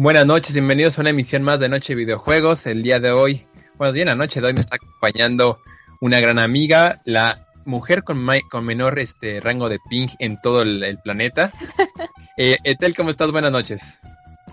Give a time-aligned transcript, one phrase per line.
[0.00, 2.66] Buenas noches, bienvenidos a una emisión más de Noche Videojuegos.
[2.66, 5.58] El día de hoy, bueno, bien la noche de hoy me está acompañando
[6.00, 11.00] una gran amiga, la mujer con, con menor este rango de ping en todo el,
[11.02, 11.52] planeta.
[12.40, 13.32] Eh, Etel, ¿cómo estás?
[13.32, 13.98] Buenas noches.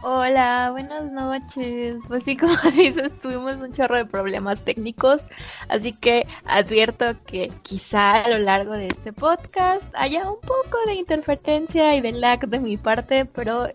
[0.01, 1.97] Hola, buenas noches.
[2.07, 5.21] Pues sí, como dices, tuvimos un chorro de problemas técnicos,
[5.69, 10.95] así que advierto que quizá a lo largo de este podcast haya un poco de
[10.95, 13.67] interferencia y de lag de mi parte, pero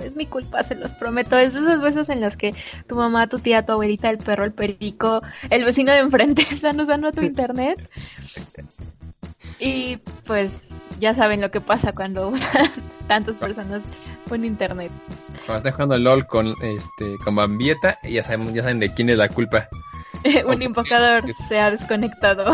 [0.00, 1.36] es mi culpa, se los prometo.
[1.38, 2.52] Es de esas veces en las que
[2.86, 6.80] tu mamá, tu tía, tu abuelita, el perro, el perico, el vecino de enfrente están
[6.80, 7.88] usando tu internet.
[9.58, 10.52] Y pues
[11.00, 12.32] ya saben lo que pasa cuando
[13.08, 13.82] tantas personas
[14.30, 14.90] un internet.
[15.46, 19.16] Cuando estás jugando LOL con este con Bambieta, ya saben, ya saben de quién es
[19.16, 19.68] la culpa.
[20.46, 22.52] un invocador se ha desconectado.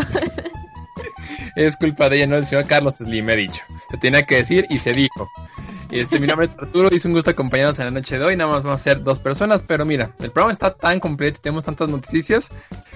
[1.55, 3.61] es culpa de ella, no del señor Carlos Slim, me ha dicho.
[3.89, 5.29] Se tenía que decir y se dijo.
[5.91, 8.37] Este, mi nombre es Arturo y es un gusto acompañarnos en la noche de hoy.
[8.37, 11.41] Nada más vamos a ser dos personas, pero mira, el programa está tan completo y
[11.41, 12.49] tenemos tantas noticias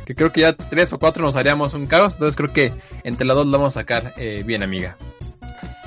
[0.05, 2.13] que creo que ya tres o cuatro nos haríamos un caos.
[2.13, 2.71] Entonces creo que
[3.03, 4.95] entre las dos lo vamos a sacar eh, bien, amiga.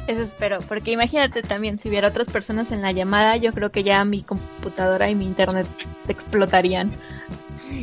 [0.06, 3.84] Eso espero, porque imagínate también, si hubiera otras personas en la llamada, yo creo que
[3.84, 5.66] ya mi computadora y mi internet
[6.08, 6.92] explotarían.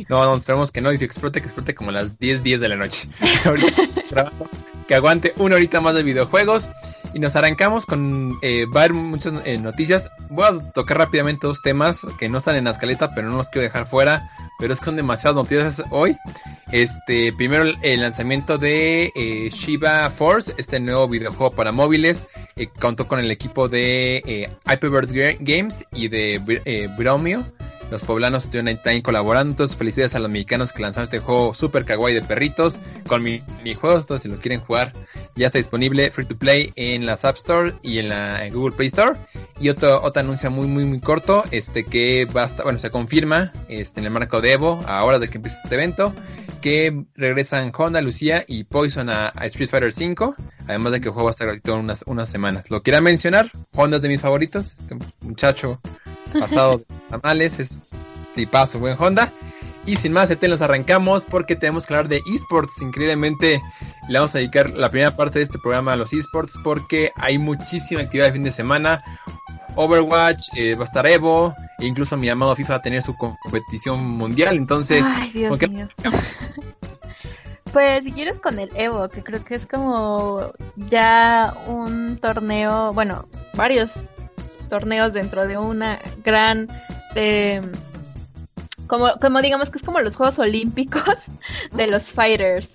[0.08, 2.60] No, no, esperemos que no, y si explote, que explote como a las 10, 10
[2.60, 3.08] de la noche.
[4.88, 6.68] que aguante una horita más de videojuegos.
[7.14, 10.10] Y nos arrancamos con eh, muchas eh, noticias.
[10.28, 13.48] Voy a tocar rápidamente dos temas que no están en la escaleta, pero no los
[13.48, 14.30] quiero dejar fuera.
[14.58, 16.16] Pero es que son demasiadas noticias hoy.
[16.72, 22.26] Este, primero el lanzamiento de eh, Shiba Force, este nuevo videojuego para móviles.
[22.56, 25.10] Eh, contó con el equipo de eh, Hyperbird
[25.40, 27.44] Games y de Bromio
[27.90, 29.52] los poblanos estuvieron ahí colaborando.
[29.52, 34.04] Entonces, felicidades a los mexicanos que lanzaron este juego super kawaii de perritos con minijuegos.
[34.04, 34.92] Entonces, si lo quieren jugar,
[35.36, 38.88] ya está disponible free to play en la App Store y en la Google Play
[38.88, 39.18] Store.
[39.60, 44.00] Y otro, otro anuncio muy, muy, muy corto: este que basta, bueno, se confirma este,
[44.00, 46.12] en el marco de Evo, ahora de que empieza este evento,
[46.60, 50.34] que regresan Honda, Lucía y Poison a, Street Fighter V.
[50.66, 52.70] Además de que el juego va a estar gratuito unas, unas semanas.
[52.70, 54.74] Lo quiera mencionar, Honda es de mis favoritos.
[54.74, 55.80] Este muchacho
[56.40, 57.78] pasado de tamales, es
[58.34, 59.32] tipazo, buen Honda.
[59.86, 62.82] Y sin más, te los arrancamos porque tenemos que hablar de esports.
[62.82, 63.60] Increíblemente
[64.08, 67.38] le vamos a dedicar la primera parte de este programa a los esports porque hay
[67.38, 69.04] muchísima actividad de fin de semana.
[69.76, 73.14] Overwatch, eh, va a estar Evo, e incluso mi amado FIFA va a tener su
[73.16, 74.56] competición mundial.
[74.56, 75.04] Entonces,
[77.72, 83.26] Pues si quieres con el Evo, que creo que es como ya un torneo, bueno,
[83.52, 83.90] varios
[84.68, 86.68] torneos dentro de una gran...
[87.14, 87.62] Eh,
[88.86, 91.16] como, como digamos que es como los Juegos Olímpicos
[91.72, 92.68] de los fighters.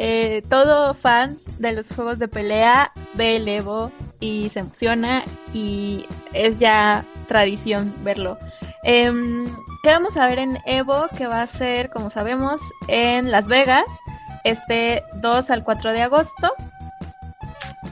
[0.00, 3.90] Eh, todo fan de los juegos de pelea ve el Evo
[4.20, 8.38] y se emociona y es ya tradición verlo.
[8.84, 9.44] Em,
[9.82, 11.08] ¿Qué vamos a ver en Evo?
[11.16, 13.84] Que va a ser, como sabemos, en Las Vegas,
[14.44, 16.54] este 2 al 4 de agosto.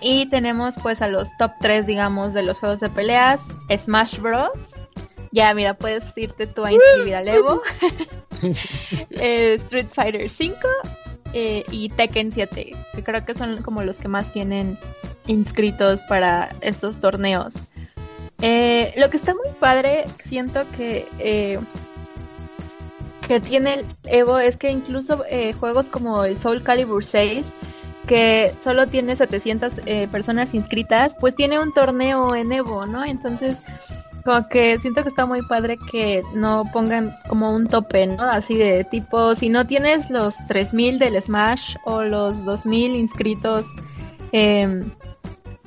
[0.00, 3.40] Y tenemos pues a los top 3, digamos, de los juegos de peleas.
[3.84, 4.50] Smash Bros.
[5.32, 7.62] Ya, mira, puedes irte tú a inscribir al Evo.
[9.12, 10.58] Eh, Street Fighter 5
[11.32, 14.76] eh, y Tekken 7, que creo que son como los que más tienen
[15.26, 17.54] inscritos para estos torneos.
[18.42, 21.08] Eh, lo que está muy padre, siento que
[23.26, 25.24] que tiene el Evo es que incluso
[25.58, 27.42] juegos como el Soul Calibur 6
[28.06, 33.04] que solo tiene 700 eh, personas inscritas, pues tiene un torneo en Evo, ¿no?
[33.04, 33.56] Entonces,
[34.24, 38.24] como que siento que está muy padre que no pongan como un tope, ¿no?
[38.24, 43.64] Así de tipo, si no tienes los 3000 del Smash o los 2000 inscritos
[44.32, 44.82] eh,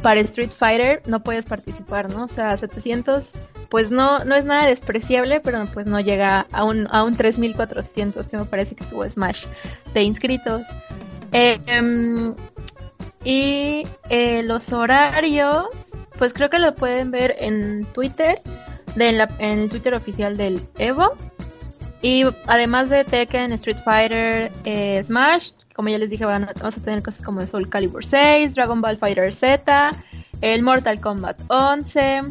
[0.02, 2.26] para Street Fighter, no puedes participar, ¿no?
[2.26, 3.32] O sea, 700
[3.70, 8.28] pues no, no es nada despreciable, pero pues no llega a un, a un 3400
[8.28, 9.46] que me parece que tuvo Smash
[9.94, 10.64] de inscritos.
[11.32, 12.36] Em,
[13.24, 15.68] y eh, los horarios,
[16.18, 18.40] pues creo que lo pueden ver en Twitter,
[18.96, 21.14] de en el Twitter oficial del Evo.
[22.02, 27.04] Y además de Tekken, Street Fighter, eh, Smash, como ya les dije, vamos a tener
[27.04, 29.92] cosas como Soul Calibur 6, Dragon Ball Fighter Z,
[30.42, 32.22] el Mortal Kombat 11.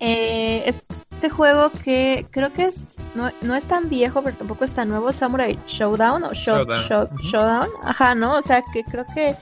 [0.00, 0.74] Eh,
[1.10, 2.74] este juego que creo que es
[3.18, 7.68] no, no es tan viejo, pero tampoco es tan nuevo, Samurai Showdown o Showdown.
[7.82, 8.38] Ajá, ¿no?
[8.38, 9.34] O sea, que creo que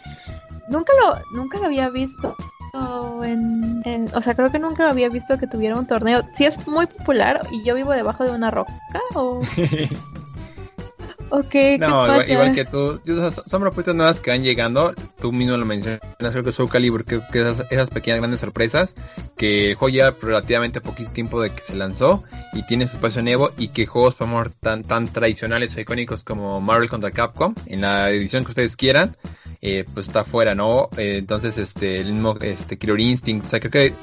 [0.68, 2.34] nunca lo, nunca lo había visto.
[3.22, 6.22] En, o sea, creo que nunca lo había visto que tuviera un torneo.
[6.36, 8.72] Sí es muy popular y yo vivo debajo de una roca
[9.14, 9.40] o...
[11.30, 13.00] Ok, No, igual, que tú.
[13.46, 14.94] Son propuestas nuevas que van llegando.
[15.20, 18.94] Tú mismo lo mencionas, creo que Soul Calibur, creo que esas, esas pequeñas grandes sorpresas.
[19.36, 23.50] Que joya relativamente poquito tiempo de que se lanzó y tiene su espacio nuevo.
[23.58, 27.80] Y que juegos, por amor, tan, tan tradicionales o icónicos como Marvel contra Capcom, en
[27.80, 29.16] la edición que ustedes quieran,
[29.68, 30.88] eh, pues está fuera, ¿no?
[30.96, 33.94] Eh, entonces, este, el mismo este, Killer Instinct, o sea, creo que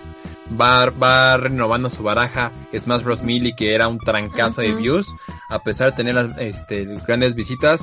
[0.59, 2.51] va, va renovando su baraja.
[2.77, 3.23] Smash Bros.
[3.23, 5.07] Melee, que era un trancazo de views,
[5.49, 7.81] a pesar de tener las este, grandes visitas,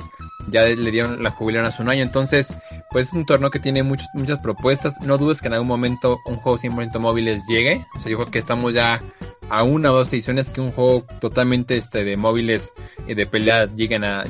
[0.51, 2.53] ya le dieron la jubilación hace un año, entonces,
[2.91, 6.19] pues es un torneo que tiene muchas muchas propuestas, no dudes que en algún momento
[6.25, 9.01] un juego 100% móviles llegue, o sea, yo creo que estamos ya
[9.49, 12.73] a una o dos ediciones que un juego totalmente este de móviles
[13.07, 14.23] y de pelea lleguen a,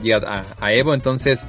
[0.62, 1.48] a Evo, entonces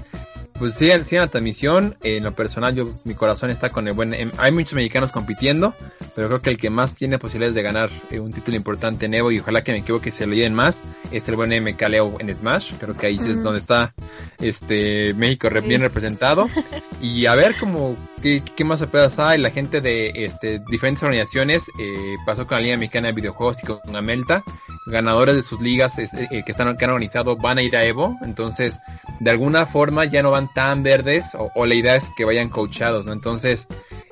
[0.63, 3.95] pues sí, sí en la transmisión, en lo personal yo mi corazón está con el
[3.95, 4.15] buen...
[4.39, 5.75] Hay muchos mexicanos compitiendo,
[6.15, 9.15] pero creo que el que más tiene posibilidades de ganar eh, un título importante en
[9.15, 12.17] Evo y ojalá que me equivoque se lo lleven más es el buen MK Leo
[12.21, 13.93] en Smash, creo que ahí es donde está
[14.39, 16.49] este México bien representado.
[17.01, 21.65] Y a ver cómo qué, qué más sorpresas hay, la gente de este diferentes organizaciones
[21.81, 24.45] eh, pasó con la Liga Mexicana de Videojuegos y con Amelta,
[24.87, 28.17] ganadores de sus ligas eh, que están que han organizado van a ir a Evo,
[28.23, 28.79] entonces
[29.19, 33.07] de alguna forma ya no van tan verdes o, la idea es que vayan coachados,
[33.07, 33.13] ¿no?
[33.13, 33.67] Entonces,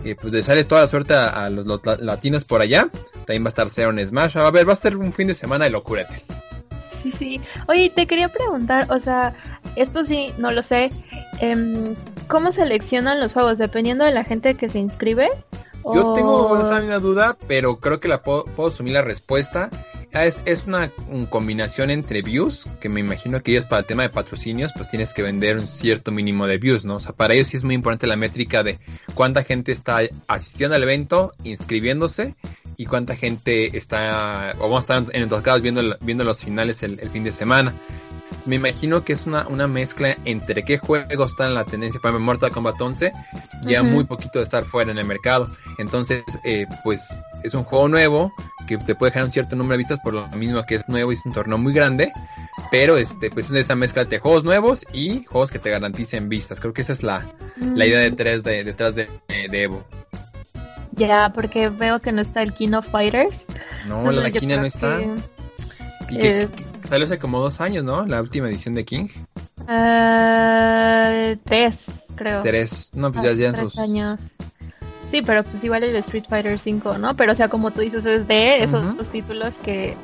[0.04, 1.66] eh, pues de sale toda la suerte a, los,
[2.00, 2.88] latinos por allá.
[3.26, 4.36] También va a estar Zero en Smash.
[4.36, 6.06] A ver, va a ser un fin de semana de locura.
[7.02, 7.40] Sí, sí.
[7.68, 9.34] Oye, te quería preguntar, o sea,
[9.76, 10.90] esto sí, no lo sé.
[11.40, 11.94] Eh,
[12.28, 13.58] ¿Cómo seleccionan los juegos?
[13.58, 15.28] ¿Dependiendo de la gente que se inscribe?
[15.94, 19.70] Yo tengo esa misma duda, pero creo que la puedo, puedo asumir la respuesta.
[20.12, 20.90] Ah, es, es una,
[21.28, 25.12] combinación entre views, que me imagino que ellos para el tema de patrocinios, pues tienes
[25.14, 26.96] que vender un cierto mínimo de views, ¿no?
[26.96, 28.80] O sea, para ellos sí es muy importante la métrica de
[29.14, 32.34] cuánta gente está asistiendo al evento, inscribiéndose,
[32.76, 36.82] y cuánta gente está, o vamos a estar en dos casos viendo, viendo los finales
[36.82, 37.74] el, fin de semana.
[38.46, 42.00] Me imagino que es una, una mezcla entre qué juegos están en la tendencia.
[42.00, 43.12] Para Mortal Kombat 11
[43.62, 45.48] ya muy poquito de estar fuera en el mercado.
[45.78, 47.08] Entonces, eh, pues
[47.42, 48.32] es un juego nuevo
[48.66, 51.10] que te puede dejar un cierto número de vistas por lo mismo que es nuevo
[51.12, 52.12] y es un torneo muy grande.
[52.70, 56.60] Pero este, pues es esta mezcla de juegos nuevos y juegos que te garanticen vistas.
[56.60, 57.26] Creo que esa es la,
[57.56, 59.84] la idea detrás de, detrás de, Evo.
[60.92, 63.32] Ya, porque veo que no está el King of Fighters.
[63.86, 64.98] No, la Kina no está.
[66.08, 66.48] Que, eh,
[66.90, 68.04] salió hace como dos años, ¿no?
[68.04, 69.06] La última edición de King.
[69.60, 71.76] Uh, tres,
[72.16, 72.42] creo.
[72.42, 72.90] Tres.
[72.94, 73.78] No, pues ya llevan sus...
[73.78, 74.20] años.
[75.12, 77.14] Sí, pero pues igual el de Street Fighter 5, ¿no?
[77.14, 79.96] Pero o sea, como tú dices, es de esos dos títulos que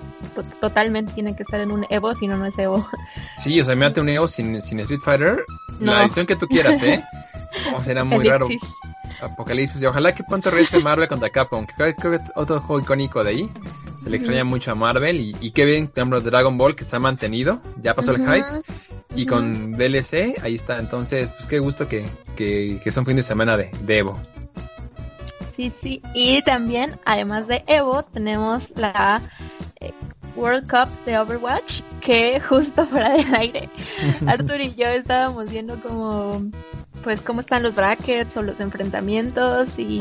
[0.60, 2.88] totalmente tienen que estar en un Evo, si no, no es Evo.
[3.36, 5.44] Sí, o sea, mírate un Evo sin, sin Street Fighter,
[5.80, 7.04] la edición que tú quieras, ¿eh?
[7.74, 8.48] O será muy raro.
[9.20, 13.24] Apocalipsis, y ojalá que pronto regrese Marvel contra Capcom, que creo, que otro juego icónico
[13.24, 13.50] de ahí.
[14.06, 16.94] Se le extraña mucho a Marvel y, y qué bien, por Dragon Ball que se
[16.94, 18.62] ha mantenido, ya pasó el hype.
[19.16, 20.78] Y con DLC, ahí está.
[20.78, 22.04] Entonces, pues qué gusto que,
[22.36, 24.16] que, que son fin de semana de, de Evo
[25.56, 26.02] sí, sí.
[26.14, 29.22] Y también, además de Evo, tenemos la
[29.80, 29.92] eh,
[30.36, 33.68] World Cup de Overwatch, que justo fuera del aire,
[34.26, 36.42] Arthur y yo estábamos viendo como,
[37.02, 40.00] pues, cómo están los brackets o los enfrentamientos y...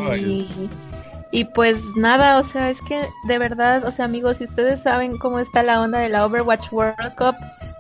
[1.35, 5.17] Y pues nada, o sea, es que de verdad, o sea amigos, si ustedes saben
[5.17, 7.35] cómo está la onda de la Overwatch World Cup,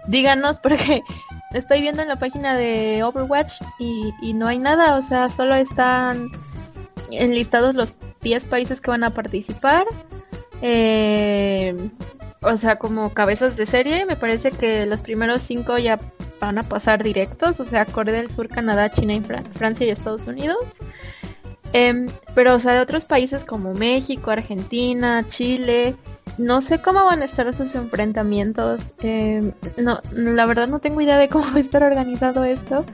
[0.07, 1.01] díganos porque
[1.53, 5.55] estoy viendo en la página de Overwatch y, y no hay nada, o sea, solo
[5.55, 6.27] están
[7.11, 9.85] enlistados los 10 países que van a participar.
[10.61, 11.77] Eh,
[12.41, 15.97] o sea, como cabezas de serie, me parece que los primeros 5 ya
[16.41, 20.27] van a pasar directos, o sea, Corea del Sur, Canadá, China, y Francia y Estados
[20.27, 20.57] Unidos.
[21.73, 25.95] Em, pero, o sea, de otros países como México, Argentina, Chile,
[26.37, 28.81] no sé cómo van a estar sus enfrentamientos.
[28.99, 32.85] Em, no, la verdad no tengo idea de cómo va a estar organizado esto.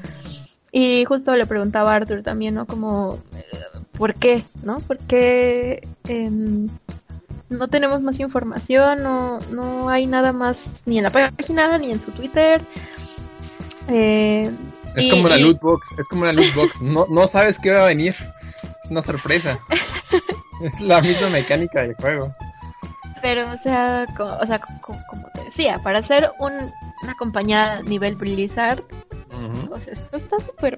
[0.72, 2.66] Y justo le preguntaba a Arthur también, ¿no?
[2.66, 3.20] Como,
[3.98, 4.80] por qué, ¿no?
[4.88, 6.68] Porque em,
[7.50, 12.02] no tenemos más información, no, no hay nada más ni en la página ni en
[12.02, 12.66] su Twitter.
[13.88, 14.52] Eh,
[14.96, 17.84] es como una loot box, es como una loot box, no, no sabes qué va
[17.84, 18.16] a venir,
[18.92, 19.60] una sorpresa.
[20.62, 22.36] es la misma mecánica del juego.
[23.22, 26.54] Pero, o sea, como, o sea, como, te decía, para hacer un,
[27.04, 28.84] una compañía nivel Blizzard,
[29.70, 30.78] pues esto está súper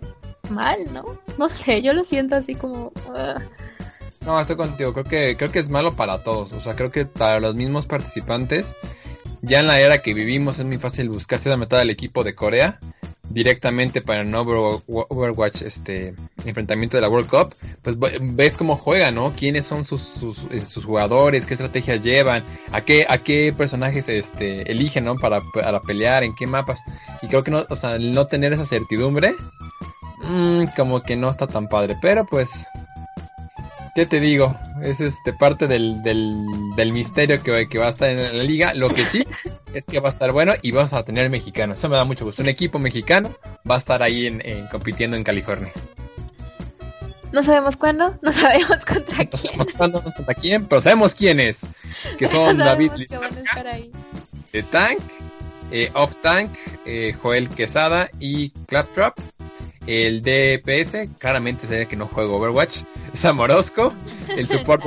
[0.49, 1.03] mal, ¿no?
[1.37, 2.91] No sé, yo lo siento así como...
[3.15, 3.35] Ah.
[4.25, 7.05] No, estoy contigo, creo que, creo que es malo para todos, o sea, creo que
[7.05, 8.73] para los mismos participantes,
[9.41, 12.35] ya en la era que vivimos es muy fácil buscarse la mitad del equipo de
[12.35, 12.79] Corea
[13.29, 16.13] directamente para el Overwatch este
[16.45, 19.31] enfrentamiento de la World Cup, pues ves cómo juegan, ¿no?
[19.31, 20.11] Quiénes son sus,
[20.51, 25.15] eh, sus, jugadores, qué estrategias llevan, a qué, a qué personajes este, eligen, ¿no?
[25.15, 26.81] Para, para pelear, en qué mapas.
[27.21, 29.33] Y creo que no, o sea, no tener esa certidumbre,
[30.21, 31.97] mmm, como que no está tan padre.
[32.01, 32.67] Pero pues,
[33.95, 34.55] ¿qué te digo?
[34.83, 36.35] Es este parte del, del,
[36.75, 38.73] del misterio que, que va a estar en la liga.
[38.73, 39.23] Lo que sí
[39.73, 41.79] es que va a estar bueno y vamos a tener mexicanos.
[41.79, 42.41] Eso me da mucho gusto.
[42.41, 43.29] Un equipo mexicano
[43.69, 45.71] va a estar ahí en, compitiendo en California.
[47.31, 49.57] No sabemos cuándo, no sabemos contra quién.
[49.57, 51.61] No sabemos cuándo, no contra quién, pero sabemos quiénes.
[52.17, 52.91] Que son David
[54.51, 54.99] de Tank,
[55.71, 56.51] eh, Off Tank,
[56.85, 59.17] eh, Joel Quesada y Claptrap.
[59.87, 63.93] El DPS, claramente se ve que no juego Overwatch, es Amorosco.
[64.29, 64.83] El support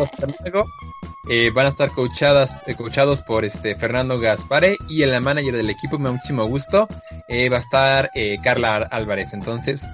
[1.29, 5.71] eh, van a estar coachadas, eh, coachados por este Fernando Gaspare y el manager del
[5.71, 6.89] equipo, me da muchísimo gusto,
[7.29, 8.11] eh, va a estar
[8.43, 9.33] Carla Álvarez.
[9.33, 9.85] Entonces,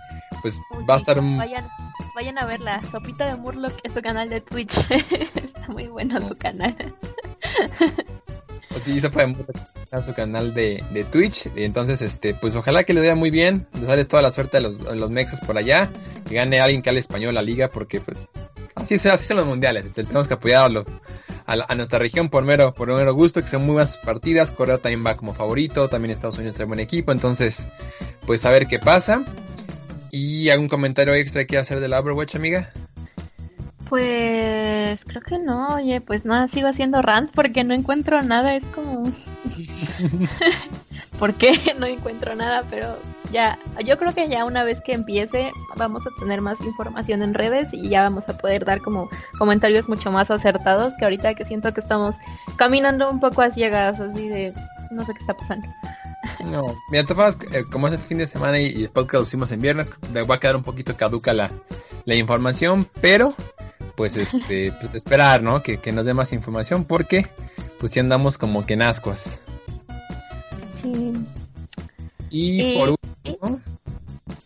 [0.43, 0.59] pues
[0.89, 1.21] va a estar...
[1.21, 1.69] Vayan,
[2.15, 4.77] vayan a verla, Sopita de Murloc es su canal de Twitch.
[5.35, 6.77] Está muy bueno su canal.
[8.69, 9.57] pues sí, Sopita de Murloc
[10.01, 11.49] su canal de, de, Twitch.
[11.55, 13.67] Entonces, este, pues ojalá que le vaya muy bien.
[13.87, 15.91] sales toda la suerte a los, a los mexas por allá.
[16.27, 18.27] Que gane alguien que hable español la liga, porque pues
[18.75, 19.91] Así, así son los mundiales.
[19.93, 20.85] Tenemos que apoyarlo
[21.47, 24.51] a, nuestra región por mero, por mero gusto, que sean muy buenas partidas.
[24.51, 25.89] Corea también va como favorito.
[25.89, 27.13] También Estados Unidos trae buen equipo.
[27.13, 27.69] Entonces,
[28.27, 29.23] pues a ver qué pasa.
[30.11, 32.71] ¿Y algún comentario extra que hacer del Overwatch, amiga?
[33.89, 38.65] Pues creo que no, oye, pues nada, sigo haciendo rant porque no encuentro nada, es
[38.75, 39.05] como...
[41.23, 41.53] ¿Por qué?
[41.79, 42.99] No encuentro nada, pero
[43.31, 47.33] ya, yo creo que ya una vez que empiece vamos a tener más información en
[47.33, 51.45] redes y ya vamos a poder dar como comentarios mucho más acertados que ahorita que
[51.45, 52.17] siento que estamos
[52.57, 54.53] caminando un poco a ciegas, así de
[54.91, 55.69] no sé qué está pasando.
[56.45, 59.53] No, mira, todas eh, como es el fin de semana y, el podcast lo hicimos
[59.53, 61.53] en viernes, me va a quedar un poquito caduca la,
[62.05, 63.35] la información, pero
[63.95, 65.63] pues este, pues esperar, ¿no?
[65.63, 67.29] Que, que nos dé más información porque
[67.79, 69.41] pues ya andamos como que en ascuas.
[70.83, 71.13] Sí.
[72.31, 73.61] Y por último,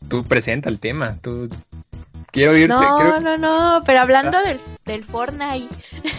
[0.09, 1.49] tú presenta el tema, tú
[2.33, 2.69] quiero irte.
[2.69, 5.69] No, no, no, pero hablando del, del Fortnite.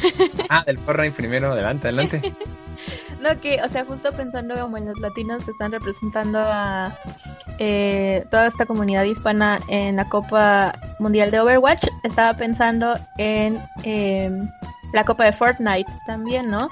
[0.49, 2.33] ah, del Fortnite primero, adelante, adelante.
[3.21, 6.93] no, que, o sea, justo pensando como en los latinos que están representando a
[7.59, 14.31] eh, toda esta comunidad hispana en la Copa Mundial de Overwatch, estaba pensando en eh,
[14.93, 16.69] la Copa de Fortnite también, ¿no?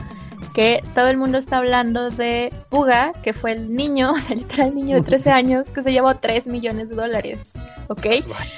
[0.55, 4.95] Que todo el mundo está hablando de Puga, que fue el niño, el literal niño
[4.95, 7.39] de 13 años, que se llevó 3 millones de dólares.
[7.89, 8.05] ¿Ok?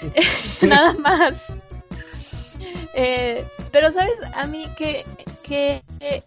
[0.61, 1.33] Nada más.
[2.93, 4.13] Eh, pero, ¿sabes?
[4.33, 5.03] A mí que,
[5.43, 5.81] que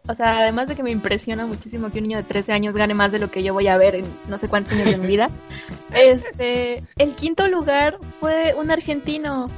[0.08, 2.94] o sea, además de que me impresiona muchísimo que un niño de 13 años gane
[2.94, 5.06] más de lo que yo voy a ver en no sé cuántos años de mi
[5.06, 5.30] vida,
[5.92, 9.48] este, el quinto lugar fue un argentino.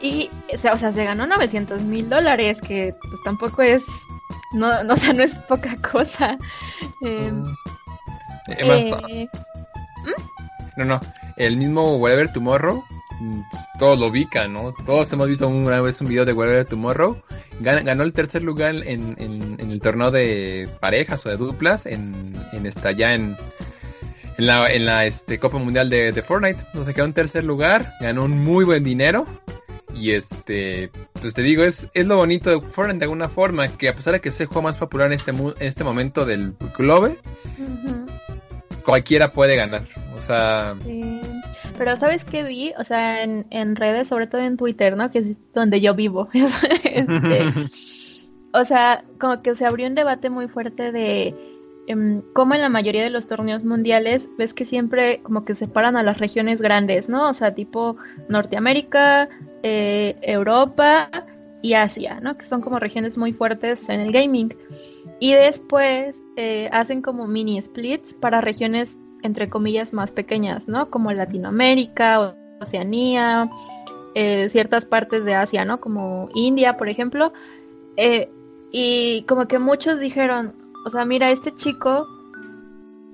[0.00, 3.82] Y, o sea, o sea, se ganó 900 mil dólares, que pues tampoco es
[4.52, 6.36] no, no, o sea, no es poca cosa.
[7.02, 7.32] Eh,
[8.48, 9.28] eh,
[10.76, 11.00] No, no,
[11.36, 12.84] el mismo Whatever Tomorrow,
[13.18, 13.40] mm,
[13.78, 14.72] todos lo ubican, ¿no?
[14.84, 17.22] Todos hemos visto una vez un video de Whatever Tomorrow.
[17.60, 22.12] ganó el tercer lugar en, en, el torneo de parejas o de duplas en,
[22.52, 23.36] en esta ya en,
[24.36, 26.62] en la, en la este, Copa Mundial de, de Fortnite.
[26.74, 29.24] No se quedó en tercer lugar, ganó un muy buen dinero.
[29.98, 33.88] Y este, pues te digo, es, es lo bonito de Fortnite de alguna forma, que
[33.88, 36.54] a pesar de que es el juego más popular en este, en este momento del
[36.76, 37.16] globe,
[38.84, 39.86] cualquiera puede ganar.
[40.16, 40.76] O sea...
[41.78, 42.72] Pero ¿sabes qué vi?
[42.78, 45.10] O sea, en, en redes, sobre todo en Twitter, ¿no?
[45.10, 46.28] Que es donde yo vivo.
[46.84, 47.68] Este,
[48.52, 51.34] o sea, como que se abrió un debate muy fuerte de
[52.32, 56.02] como en la mayoría de los torneos mundiales, ves que siempre como que separan a
[56.02, 57.30] las regiones grandes, ¿no?
[57.30, 57.96] O sea, tipo
[58.28, 59.28] Norteamérica,
[59.62, 61.08] eh, Europa
[61.62, 62.36] y Asia, ¿no?
[62.36, 64.54] Que son como regiones muy fuertes en el gaming.
[65.20, 68.88] Y después eh, hacen como mini splits para regiones,
[69.22, 70.90] entre comillas, más pequeñas, ¿no?
[70.90, 73.48] Como Latinoamérica, Oceanía,
[74.16, 75.78] eh, ciertas partes de Asia, ¿no?
[75.80, 77.32] Como India, por ejemplo.
[78.72, 80.52] y como que muchos dijeron,
[80.86, 82.06] o sea, mira, este chico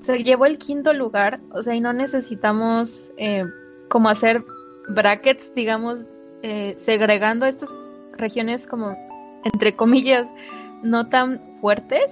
[0.04, 3.46] se llevó el quinto lugar, o sea, y no necesitamos eh,
[3.88, 4.44] como hacer
[4.90, 5.96] brackets, digamos,
[6.42, 7.70] eh, segregando estas
[8.18, 8.94] regiones como,
[9.44, 10.26] entre comillas,
[10.82, 12.10] no tan fuertes,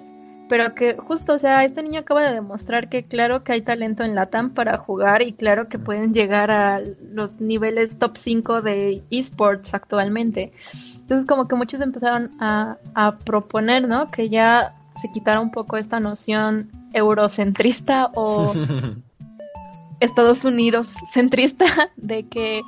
[0.48, 4.02] pero que justo, o sea, este niño acaba de demostrar que claro que hay talento
[4.02, 9.02] en Latam para jugar y claro que pueden llegar a los niveles top 5 de
[9.10, 10.54] esports actualmente.
[10.94, 14.10] Entonces como que muchos empezaron a, a proponer, ¿no?
[14.10, 18.52] Que ya se quitara un poco esta noción eurocentrista o
[20.00, 22.62] Estados Unidos centrista de que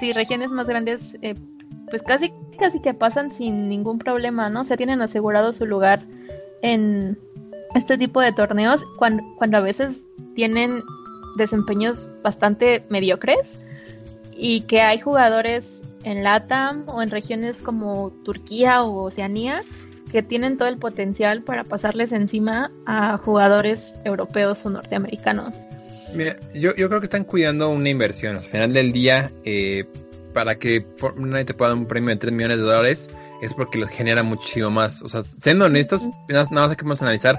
[0.00, 1.34] sí, regiones más grandes, eh,
[1.90, 4.62] pues casi, casi que pasan sin ningún problema, ¿no?
[4.62, 6.02] O sea, tienen asegurado su lugar
[6.62, 7.18] en
[7.74, 9.96] este tipo de torneos cuando, cuando a veces
[10.34, 10.82] tienen
[11.36, 13.40] desempeños bastante mediocres
[14.36, 15.66] y que hay jugadores
[16.04, 19.62] en LATAM o en regiones como Turquía o Oceanía
[20.10, 25.54] que tienen todo el potencial para pasarles encima a jugadores europeos o norteamericanos.
[26.14, 28.36] Mira, yo, yo creo que están cuidando una inversión.
[28.36, 29.84] Al final del día, eh,
[30.32, 33.10] para que Fortnite te pueda dar un premio de 3 millones de dólares,
[33.42, 35.02] es porque los genera muchísimo más.
[35.02, 37.38] O sea, siendo honestos, nada, más hay que vamos a analizar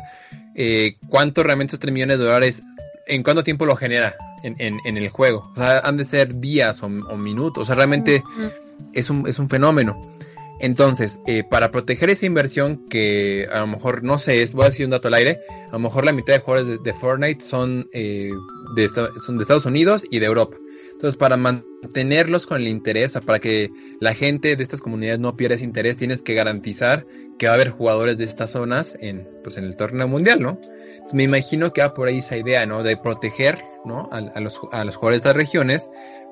[0.56, 2.62] eh, cuánto realmente esos 3 millones de dólares,
[3.08, 5.52] en cuánto tiempo lo genera en, en, el juego.
[5.54, 7.64] O sea, han de ser días o, minutos.
[7.64, 8.24] O sea, realmente
[8.94, 10.17] es, un, es un fenómeno.
[10.60, 14.86] Entonces, eh, para proteger esa inversión que a lo mejor, no sé, voy a decir
[14.86, 18.32] un dato al aire, a lo mejor la mitad de jugadores de, Fortnite son, eh,
[18.76, 20.58] de, Estados Unidos y de Europa.
[20.92, 25.56] Entonces, para mantenerlos con el interés, para que la gente de estas comunidades no pierda
[25.56, 27.06] ese interés, tienes que garantizar
[27.38, 30.60] que va a haber jugadores de estas zonas en, pues, en el torneo mundial, ¿no?
[31.14, 32.82] Me imagino que va por ahí esa idea, ¿no?
[32.82, 34.10] De proteger, ¿no?
[34.12, 35.90] A, los, a los jugadores de estas regiones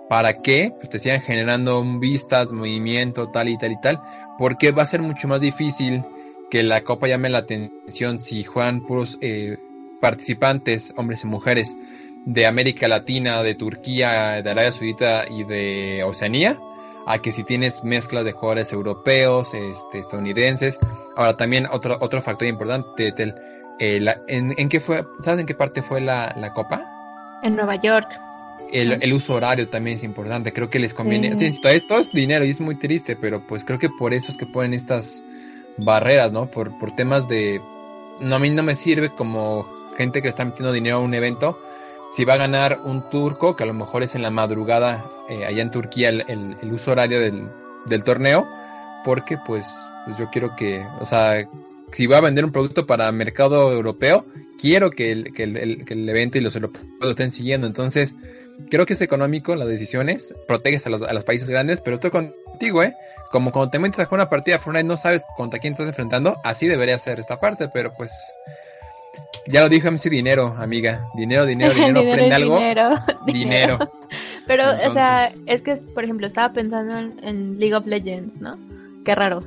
[0.09, 4.01] para que pues, te sigan generando vistas, movimiento, tal y tal y tal,
[4.37, 6.03] porque va a ser mucho más difícil
[6.49, 9.57] que la copa llame la atención si juegan puros eh,
[9.99, 11.75] participantes, hombres y mujeres,
[12.25, 16.57] de América Latina, de Turquía, de Arabia Saudita y de Oceanía,
[17.05, 20.79] a que si tienes mezclas de jugadores europeos, este, estadounidenses.
[21.15, 23.13] Ahora también otro, otro factor importante,
[23.79, 26.83] eh, ¿en, qué fue, ¿sabes en qué parte fue la, la copa?
[27.43, 28.07] En Nueva York
[28.71, 30.53] el, uso horario también es importante.
[30.53, 31.35] Creo que les conviene.
[31.87, 34.45] todo, es dinero y es muy triste, pero pues creo que por eso es que
[34.45, 35.23] ponen estas
[35.77, 36.47] barreras, ¿no?
[36.47, 37.61] Por, por temas de.
[38.19, 41.59] No, a mí no me sirve como gente que está metiendo dinero a un evento.
[42.13, 45.45] Si va a ganar un turco, que a lo mejor es en la madrugada eh,
[45.45, 47.49] allá en Turquía el, el, uso horario del,
[47.85, 48.45] del torneo,
[49.03, 49.67] porque pues,
[50.05, 51.45] pues yo quiero que, o sea,
[51.91, 54.25] si va a vender un producto para mercado europeo,
[54.59, 57.67] quiero que el, que el, que el evento y los europeos lo estén siguiendo.
[57.67, 58.15] Entonces,
[58.69, 62.09] creo que es económico las decisiones, proteges a los, a los países grandes, pero tú
[62.09, 62.95] contigo, ¿eh?
[63.31, 65.87] Como cuando te metes a jugar una partida de Fortnite no sabes contra quién estás
[65.87, 68.11] enfrentando, así debería ser esta parte, pero pues
[69.47, 71.07] ya lo dijo MC Dinero, amiga.
[71.15, 72.59] Dinero, dinero, dinero, dinero algo.
[73.25, 73.91] Dinero.
[74.47, 78.57] Pero, o sea, es que, por ejemplo, estaba pensando en, League of Legends, ¿no?
[79.03, 79.41] Qué raro.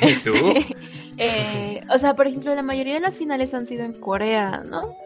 [0.00, 0.32] ¿Y tú?
[1.18, 4.96] eh, o sea, por ejemplo, la mayoría de las finales han sido en Corea, ¿no?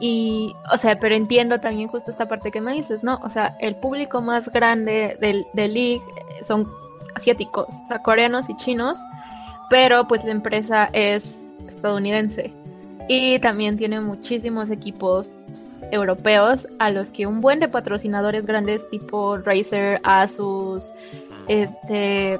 [0.00, 3.20] Y, o sea, pero entiendo también justo esta parte que me dices, ¿no?
[3.22, 6.02] O sea, el público más grande del, del League
[6.46, 6.66] son
[7.14, 8.96] asiáticos, o sea, coreanos y chinos,
[9.70, 11.24] pero pues la empresa es
[11.68, 12.52] estadounidense.
[13.08, 15.30] Y también tiene muchísimos equipos
[15.90, 20.84] europeos a los que un buen de patrocinadores grandes tipo Razer, Asus,
[21.48, 22.38] este,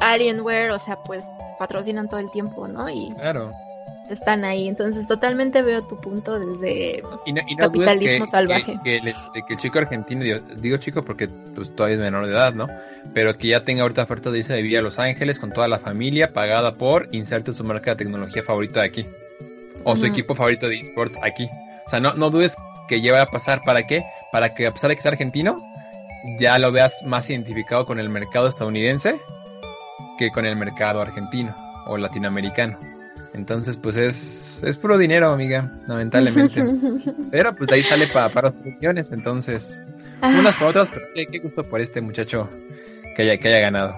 [0.00, 1.24] Alienware, o sea, pues
[1.58, 2.88] patrocinan todo el tiempo, ¿no?
[2.88, 3.52] Y claro
[4.08, 4.68] están ahí.
[4.68, 7.02] Entonces, totalmente veo tu punto desde
[7.56, 8.78] capitalismo salvaje.
[8.84, 10.24] Que, el chico argentino,
[10.56, 12.66] digo, chico porque pues, todavía es menor de edad, ¿no?
[13.14, 15.68] Pero que ya tenga ahorita oferta de irse de vivir a Los Ángeles con toda
[15.68, 19.06] la familia, pagada por inserte su marca de tecnología favorita de aquí.
[19.84, 21.48] O su equipo favorito de esports aquí.
[21.86, 22.54] O sea, no, no dudes
[22.88, 23.62] que lleva a pasar.
[23.64, 24.04] ¿Para qué?
[24.32, 25.62] Para que a pesar de que sea argentino,
[26.38, 29.18] ya lo veas más identificado con el mercado estadounidense
[30.18, 31.54] que con el mercado argentino
[31.86, 32.78] o latinoamericano.
[33.34, 36.64] Entonces, pues es, es puro dinero, amiga, lamentablemente.
[37.30, 39.82] pero pues de ahí sale para, para producciones, entonces,
[40.22, 42.48] unas por otras, pero qué, gusto por este muchacho
[43.14, 43.96] que haya, que haya ganado.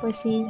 [0.00, 0.46] Pues sí.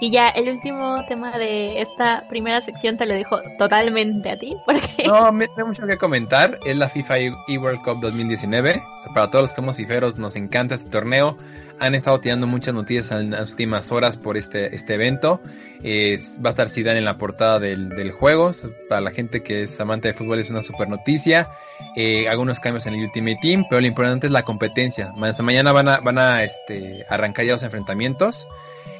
[0.00, 4.56] Y ya, el último tema de esta primera sección te lo dejo totalmente a ti.
[4.64, 5.04] Porque...
[5.06, 6.58] No, me hay mucho que comentar.
[6.64, 8.80] Es la FIFA eWorld Cup 2019.
[9.14, 11.36] para todos los que somos fiferos, nos encanta este torneo
[11.80, 15.40] han estado tirando muchas noticias en las últimas horas por este, este evento.
[15.44, 18.52] va a estar Zidane en la portada del, juego.
[18.88, 21.48] Para la gente que es amante de fútbol es una super noticia.
[21.96, 25.12] Eh, algunos cambios en el Ultimate Team, pero lo importante es la competencia.
[25.40, 28.46] Mañana van a, van a este, arrancar ya los enfrentamientos.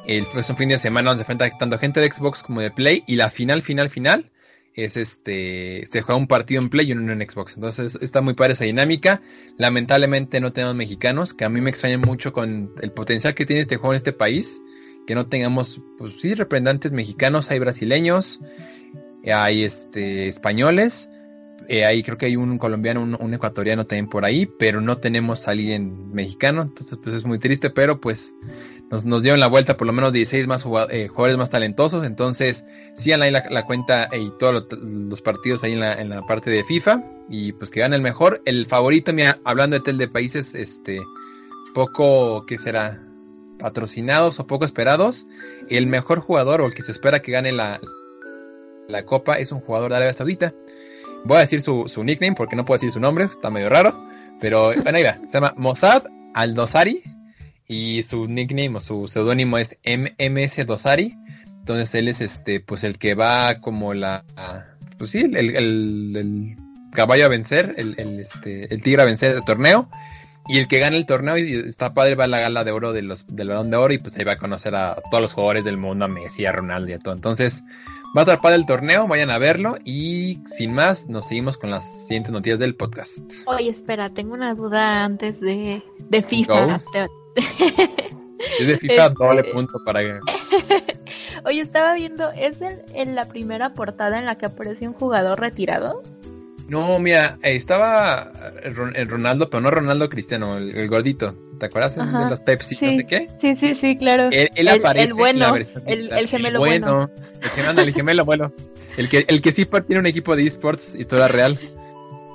[0.07, 3.05] Es un fin de semana donde se enfrenta tanto gente de Xbox como de Play.
[3.07, 4.31] Y la final, final, final
[4.85, 7.55] es este se juega un partido en Play y uno en Xbox.
[7.55, 9.23] Entonces está muy padre esa dinámica.
[9.57, 13.63] Lamentablemente no tenemos mexicanos, que a mí me extraña mucho con el potencial que tiene
[13.63, 14.61] este juego en este país,
[15.07, 18.41] que no tengamos pues sí representantes mexicanos, hay brasileños,
[19.25, 21.11] hay este españoles,
[21.69, 25.47] eh, ahí creo que hay un colombiano, un, ecuatoriano también por ahí, pero no tenemos
[25.47, 28.33] a alguien mexicano, entonces pues es muy triste, pero pues
[28.91, 32.65] nos, nos dieron la vuelta por lo menos 16 más eh, jugadores más talentosos, entonces
[32.95, 36.65] sigan ahí la, cuenta y todos los, partidos ahí en la, en la parte de
[36.65, 40.55] FIFA y pues que gane el mejor, el favorito, mira, hablando de tel de países,
[40.55, 41.01] este
[41.79, 43.01] poco, ¿qué será?
[43.59, 45.27] Patrocinados o poco esperados.
[45.69, 47.81] El mejor jugador o el que se espera que gane la,
[48.89, 50.55] la copa es un jugador de Arabia Saudita.
[51.25, 53.97] Voy a decir su, su nickname porque no puedo decir su nombre, está medio raro.
[54.41, 55.19] Pero bueno, ahí va.
[55.27, 57.03] Se llama Mossad Al-Dosari.
[57.69, 61.15] Y su nickname o su seudónimo es MMS Dosari.
[61.47, 64.25] Entonces él es este, pues el que va como la.
[64.99, 66.57] Pues sí, el, el, el
[66.93, 69.89] caballo a vencer, el, el, este, el tigre a vencer el torneo.
[70.49, 72.95] Y el que gana el torneo y está padre va a la gala de oro
[72.95, 75.35] de los, del balón de oro y pues ahí va a conocer a todos los
[75.35, 77.13] jugadores del mundo, a Messi, a Ronaldo y a todo.
[77.13, 77.63] Entonces,
[78.17, 81.71] va a estar padre el torneo, vayan a verlo y sin más, nos seguimos con
[81.71, 83.19] las siguientes noticias del podcast.
[83.47, 86.79] Oye, espera, tengo una duda antes de, de FIFA.
[88.61, 89.15] Es de FIFA, este...
[89.19, 90.01] doble punto para
[91.45, 95.41] Oye, estaba viendo, ¿es en, en la primera portada en la que aparece un jugador
[95.41, 96.03] retirado?
[96.69, 98.31] No, mira, estaba
[98.63, 101.35] el Ronaldo, pero no Ronaldo Cristiano, el, el gordito.
[101.59, 103.27] ¿Te acuerdas Ajá, de los Pepsi, sí, no sé qué?
[103.41, 104.29] Sí, sí, sí, claro.
[104.31, 106.87] Él, él el, aparece el bueno, en la versión el, el, gemelo el bueno.
[106.87, 107.11] bueno.
[107.43, 108.53] El gemelo, el gemelo bueno.
[108.97, 111.59] El que, el que sí tiene un equipo de esports, historia real.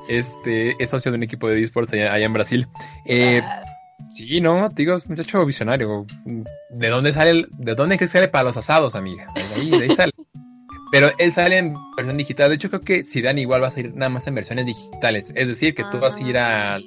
[0.10, 2.68] Este es socio de un equipo de esports allá, allá en Brasil.
[3.06, 3.73] Eh, ah.
[4.10, 6.06] Sí, no, digo, es muchacho visionario.
[6.72, 7.30] ¿De dónde sale?
[7.32, 9.28] El, ¿De dónde crees que sale para los asados, amiga?
[9.36, 10.14] De ahí, de ahí sale.
[10.92, 12.50] Pero él sale en versión digital.
[12.50, 15.32] De hecho, creo que Zidane igual va a salir nada más en versiones digitales.
[15.36, 16.80] Es decir, que tú vas a ir a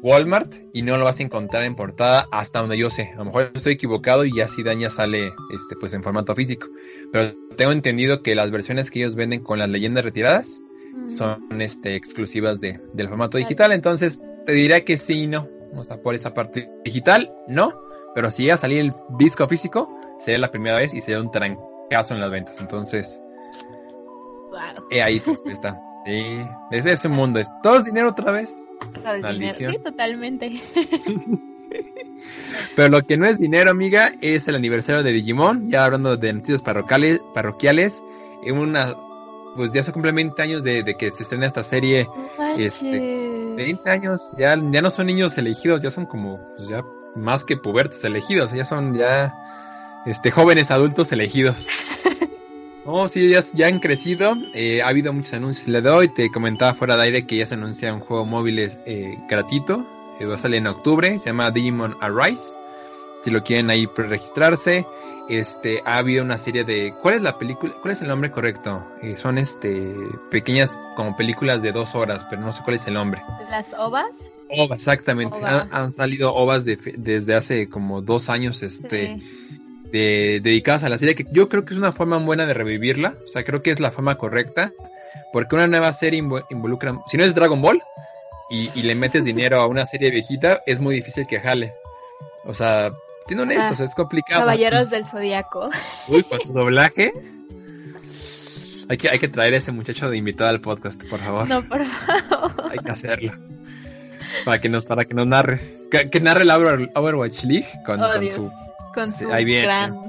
[0.00, 3.10] Walmart y no lo vas a encontrar en portada hasta donde yo sé.
[3.14, 6.68] A lo mejor estoy equivocado y ya Zidane ya sale este, pues en formato físico.
[7.12, 10.60] Pero tengo entendido que las versiones que ellos venden con las leyendas retiradas
[11.08, 13.72] son este, exclusivas de, del formato digital.
[13.72, 15.48] Entonces, te diría que sí y no.
[15.76, 17.74] O sea, por esa parte digital, no.
[18.14, 21.30] Pero si llega a salir el disco físico, sería la primera vez y sería un
[21.30, 22.56] tranquilo caso en las ventas.
[22.60, 23.20] Entonces,
[24.50, 24.86] wow.
[24.90, 25.80] eh, ahí pues, está.
[26.04, 27.40] Sí, ese es un mundo.
[27.40, 28.62] Es todo es dinero otra vez.
[29.02, 29.72] Maldición.
[29.72, 30.62] Sí, totalmente.
[32.76, 35.70] Pero lo que no es dinero, amiga, es el aniversario de Digimon.
[35.70, 38.02] Ya hablando de noticias parroquiales, parroquiales
[38.44, 38.94] en una,
[39.56, 42.08] pues ya se cumplen 20 años de, de que se estrena esta serie.
[42.38, 43.15] No este,
[43.56, 46.82] 20 años, ya, ya no son niños elegidos, ya son como, pues ya
[47.14, 49.34] más que pubertos elegidos, ya son ya
[50.06, 51.66] este, jóvenes adultos elegidos.
[52.88, 54.36] Oh, sí, ya, ya han crecido.
[54.54, 55.66] Eh, ha habido muchos anuncios.
[55.66, 59.18] Le doy, te comentaba fuera de aire que ya se anuncia un juego móvil eh,
[59.28, 59.84] gratuito.
[60.20, 61.18] Eh, va a salir en octubre.
[61.18, 62.54] Se llama Digimon Arise.
[63.24, 64.86] Si lo quieren ahí registrarse.
[65.28, 66.94] Este, ha habido una serie de.
[67.02, 67.74] ¿Cuál es la película?
[67.82, 68.82] ¿Cuál es el nombre correcto?
[69.02, 69.92] Eh, son este
[70.30, 73.20] pequeñas como películas de dos horas, pero no sé cuál es el nombre.
[73.50, 74.06] ¿Las ovas?
[74.48, 75.36] OVA, exactamente.
[75.36, 75.62] OVA.
[75.62, 79.16] Han, han, salido ovas de, desde hace como dos años, este.
[79.16, 79.56] Sí
[79.90, 83.14] de, dedicadas a la serie, que yo creo que es una forma buena de revivirla,
[83.24, 84.72] o sea, creo que es la forma correcta,
[85.32, 87.82] porque una nueva serie involucra, si no es Dragon Ball
[88.50, 91.72] y, y le metes dinero a una serie viejita, es muy difícil que jale.
[92.44, 92.92] O sea,
[93.26, 94.40] siendo honestos, ah, es complicado.
[94.40, 95.70] Caballeros del Zodíaco.
[96.08, 97.12] Uy, con su doblaje.
[98.88, 101.48] Hay que, hay que traer a ese muchacho de invitado al podcast, por favor.
[101.48, 102.70] No, por favor.
[102.70, 103.32] Hay que hacerlo.
[104.44, 105.60] Para que nos, para que nos narre.
[105.90, 108.52] Que, que narre la Overwatch League con, oh, con su
[108.96, 109.62] con su Ahí viene.
[109.62, 110.00] gran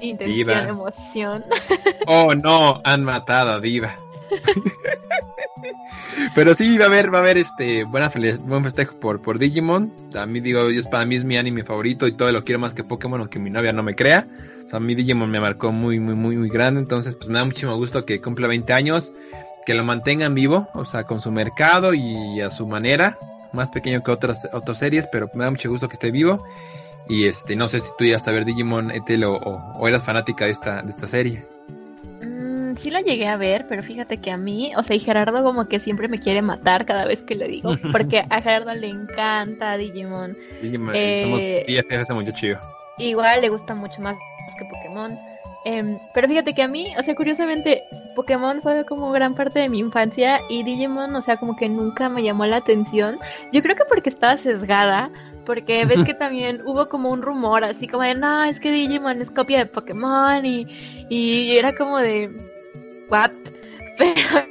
[0.00, 0.62] intención, Diva.
[0.62, 1.44] emoción.
[2.06, 3.96] Oh no, han matado a Diva.
[6.34, 9.92] Pero sí, va a haber, va a haber este buen festejo por, Digimon.
[10.14, 12.84] A mí digo, para mí es mi anime favorito y todo lo quiero más que
[12.84, 14.26] Pokémon, aunque mi novia no me crea.
[14.64, 16.80] O sea, a mí Digimon me marcó muy, muy, muy, muy grande.
[16.80, 19.12] Entonces, pues me da muchísimo gusto que cumpla 20 años,
[19.66, 23.18] que lo mantengan vivo, o sea, con su mercado y a su manera.
[23.52, 26.44] Más pequeño que otras, otras series, pero me da mucho gusto que esté vivo.
[27.08, 30.04] Y este, no sé si tú llegaste a ver Digimon Etel o, o, o, eras
[30.04, 31.44] fanática de esta, de esta serie.
[32.72, 35.42] Mm, sí lo llegué a ver, pero fíjate que a mí, o sea, y Gerardo
[35.42, 38.88] como que siempre me quiere matar cada vez que le digo, porque a Gerardo le
[38.88, 40.36] encanta Digimon.
[40.60, 42.56] Digimon, eh, somos ese muchacho yo.
[42.98, 44.16] Igual le gusta mucho más
[44.58, 45.18] que Pokémon.
[45.64, 47.84] Eh, pero fíjate que a mí, o sea, curiosamente,
[48.16, 52.08] Pokémon fue como gran parte de mi infancia y Digimon, o sea, como que nunca
[52.08, 53.18] me llamó la atención.
[53.52, 55.10] Yo creo que porque estaba sesgada,
[55.46, 59.22] porque ves que también hubo como un rumor así como de, no, es que Digimon
[59.22, 60.66] es copia de Pokémon y,
[61.08, 62.30] y era como de,
[63.12, 63.30] what?
[63.98, 64.46] Pero...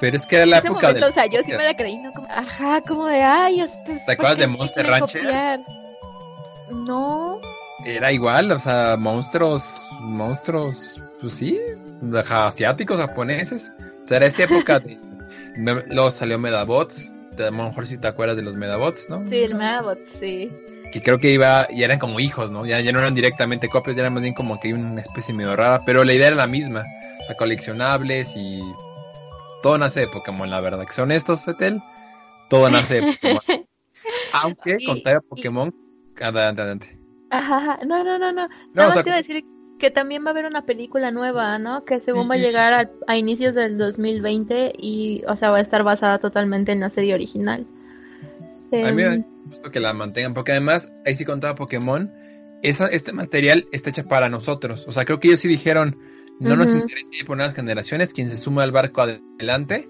[0.00, 1.04] Pero es que era la época momento, de...
[1.06, 2.12] O sea, yo sí me la creí, ¿no?
[2.12, 5.60] Como, ajá, como de, ay, este, ¿Te acuerdas de Monster Rancher?
[6.70, 7.40] No.
[7.84, 11.58] Era igual, o sea, monstruos, monstruos, pues sí,
[12.30, 13.72] asiáticos, japoneses.
[14.04, 15.00] O sea, era esa época de...
[15.56, 19.26] Luego salió Medabots, a lo mejor si te acuerdas de los Medabots, ¿no?
[19.28, 20.50] Sí, el Medabot, sí.
[20.92, 22.64] Que creo que iba, y eran como hijos, ¿no?
[22.64, 25.56] Ya, ya no eran directamente copias, ya eran más bien como que una especie medio
[25.56, 26.84] rara, pero la idea era la misma.
[27.28, 28.60] Sea, coleccionables y
[29.62, 30.84] todo nace de Pokémon, la verdad.
[30.86, 31.80] Que son estos, Etel,
[32.50, 33.66] todo nace de Pokémon.
[34.32, 35.74] Aunque, Y- contrario a y- Pokémon,
[36.20, 36.98] adelante, adelante.
[37.30, 38.48] Ajá, no, no, no, no.
[38.48, 39.44] No, Nada sea, más te iba a decir
[39.78, 41.84] que también va a haber una película nueva, ¿no?
[41.84, 45.60] Que según va a llegar al- a, inicios del 2020 y, o sea, va a
[45.60, 47.66] estar basada totalmente en la serie original.
[48.72, 52.10] A mí me Em, gusta que la mantengan, porque además, ahí sí contaba Pokémon,
[52.62, 54.84] esa, este material está hecho para nosotros.
[54.88, 55.96] O sea, creo que ellos sí dijeron,
[56.40, 59.88] no nos interesa ir por nuevas generaciones, quien se suma al barco adelante,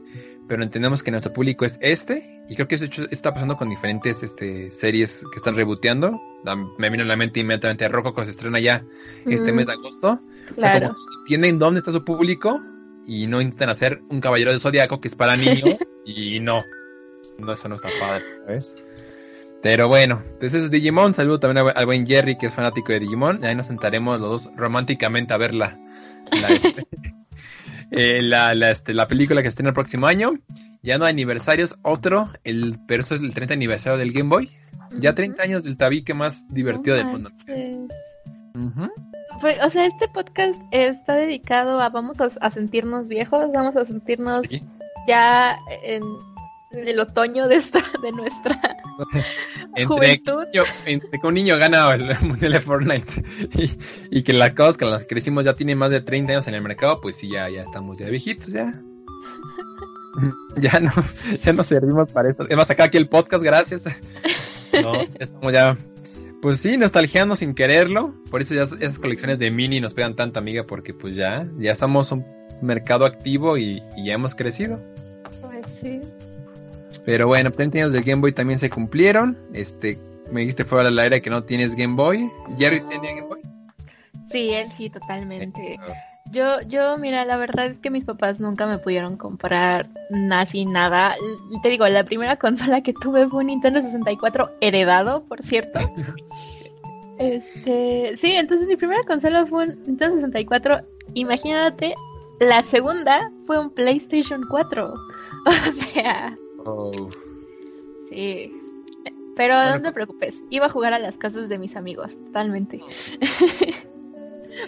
[0.48, 3.68] pero entendemos que nuestro público es este, y creo que eso hecho- está pasando con
[3.68, 6.18] diferentes este, series que están reboteando.
[6.78, 8.82] Me vino a la mente inmediatamente Rocco, que se estrena ya
[9.26, 10.20] este mes de agosto.
[10.56, 10.94] O sea, Claro.
[10.96, 12.58] que entienden dónde está su público
[13.06, 16.62] y no intentan hacer un caballero de zodiaco que es para niños y no.
[17.38, 18.74] No, eso no está padre, ¿sabes?
[19.62, 21.12] Pero bueno, pues ese es Digimon.
[21.12, 23.44] Saludo también a- al buen Jerry, que es fanático de Digimon.
[23.44, 25.52] Ahí nos sentaremos los dos románticamente a ver
[26.40, 26.86] la, este,
[27.90, 30.32] eh, la, la, este, la película que estrena el próximo año.
[30.82, 34.48] Ya no hay aniversarios, otro, el, pero eso es el 30 aniversario del Game Boy.
[35.00, 35.16] Ya Ujú.
[35.16, 37.30] 30 años del tabique más divertido No del mundo.
[38.54, 44.42] o sea, este podcast está dedicado a vamos a, a sentirnos viejos, vamos a sentirnos
[44.42, 44.62] Sí.
[45.06, 46.02] ya en,
[46.82, 48.60] en el otoño de esta, de nuestra
[49.76, 50.44] Entre juventud.
[50.52, 53.70] niño- entre que un niño gana el mundial de Fortnite y,
[54.18, 56.54] y que las cosas con las que crecimos ya tienen más de 30 años en
[56.54, 58.72] el mercado, pues sí, ya, ya estamos ya viejitos, ya.
[60.56, 60.90] Ya no,
[61.44, 62.44] ya no servimos para esto.
[62.48, 63.84] Hemos sacado aquí el podcast, gracias.
[64.82, 65.78] No, estamos ya,
[66.42, 68.14] pues sí, nostalgiando sin quererlo.
[68.30, 71.72] Por eso ya esas colecciones de mini nos pegan tanto, amiga, porque pues ya, ya
[71.72, 72.26] estamos un
[72.60, 74.78] mercado activo y, y ya hemos crecido.
[75.40, 76.00] Pues sí.
[77.08, 79.34] Pero bueno, 30 años del Game Boy también se cumplieron.
[79.54, 79.98] Este,
[80.30, 82.30] me dijiste fuera del aire que no tienes Game Boy.
[82.58, 83.40] ¿Jerry tenía Game Boy?
[84.30, 85.80] Sí, él sí, totalmente.
[86.30, 89.88] Yo, yo, mira, la verdad es que mis papás nunca me pudieron comprar
[90.32, 91.16] así nada.
[91.62, 95.80] Te digo, la primera consola que tuve fue un Nintendo 64 heredado, por cierto.
[97.18, 100.82] Este, sí, entonces mi primera consola fue un Nintendo 64.
[101.14, 101.94] Imagínate,
[102.38, 104.94] la segunda fue un PlayStation 4.
[105.46, 106.36] O sea,
[106.70, 107.08] Oh,
[108.10, 108.52] sí.
[109.36, 112.80] Pero Bueno, no te preocupes, iba a jugar a las casas de mis amigos, totalmente.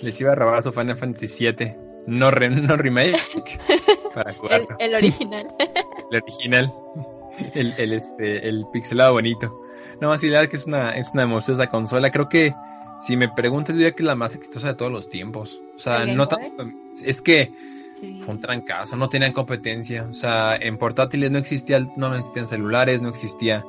[0.02, 1.72] les iba a robar su Final Fantasy VII.
[2.06, 3.18] No, re- no remake.
[4.14, 4.68] Para El, jugarlo.
[4.78, 5.48] el original.
[6.10, 6.72] El original.
[7.54, 9.60] El, el, este, el pixelado bonito.
[10.00, 12.10] No, sí, la verdad es que es una, es una monstruosa consola.
[12.10, 12.54] Creo que
[13.06, 15.60] si me preguntas, diría que es la más exitosa de todos los tiempos.
[15.76, 16.66] O sea, ¿El Game no tanto.
[17.04, 17.52] Es que
[18.00, 18.18] Sí.
[18.24, 20.06] fue un trancazo, no tenían competencia.
[20.10, 23.64] O sea, en portátiles no existía, no existían celulares, no existía.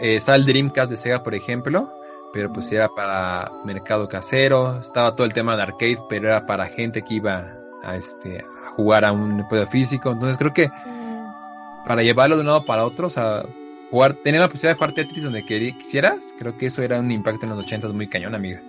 [0.00, 1.92] eh, estaba el Dreamcast de Sega, por ejemplo,
[2.32, 4.80] pero pues era para mercado casero.
[4.80, 8.70] Estaba todo el tema de arcade, pero era para gente que iba a este a
[8.72, 10.10] jugar a un juego físico.
[10.12, 11.86] Entonces creo que Mm.
[11.86, 13.42] para llevarlo de un lado para otro, o sea,
[13.90, 17.46] jugar, tener la posibilidad de jugar Tetris donde quisieras, creo que eso era un impacto
[17.46, 18.60] en los 80 muy cañón, amiga.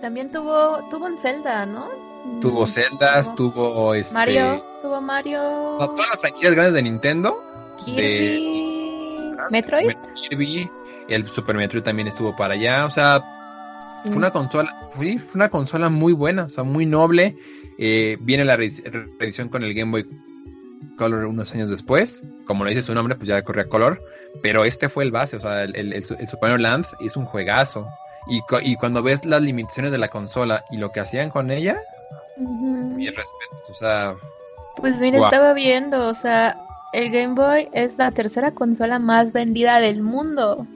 [0.00, 1.88] También tuvo, tuvo un Zelda, ¿no?
[2.40, 4.14] Tuvo Mm, celdas, tuvo tuvo este.
[4.14, 5.40] Mario, tuvo Mario.
[5.78, 7.36] todas las franquicias grandes de Nintendo.
[7.84, 9.34] Kirby.
[9.50, 9.92] Metroid.
[10.28, 10.68] Kirby,
[11.08, 13.22] el Super Metroid también estuvo para allá, o sea,
[14.02, 17.36] fue una consola, fue, una consola muy buena, o sea, muy noble.
[17.78, 18.70] Eh, viene la re-
[19.18, 20.06] reedición con el Game Boy
[20.96, 24.00] Color unos años después, como lo dice su nombre, pues ya corría color,
[24.42, 27.16] pero este fue el base, o sea, el, el, el, el Super Mario Land es
[27.16, 27.86] un juegazo.
[28.28, 31.78] Y cuando ves las limitaciones de la consola y lo que hacían con ella,
[32.36, 32.94] Ujú.
[32.96, 34.14] mis respetos, o sea,
[34.76, 35.30] Pues mira, Guau.
[35.32, 36.56] estaba viendo, o sea,
[36.92, 40.66] el Game Boy es la tercera consola más vendida del mundo.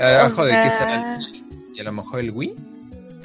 [0.00, 2.54] abajo O de qué sea, será el, y a lo mejor el Wii.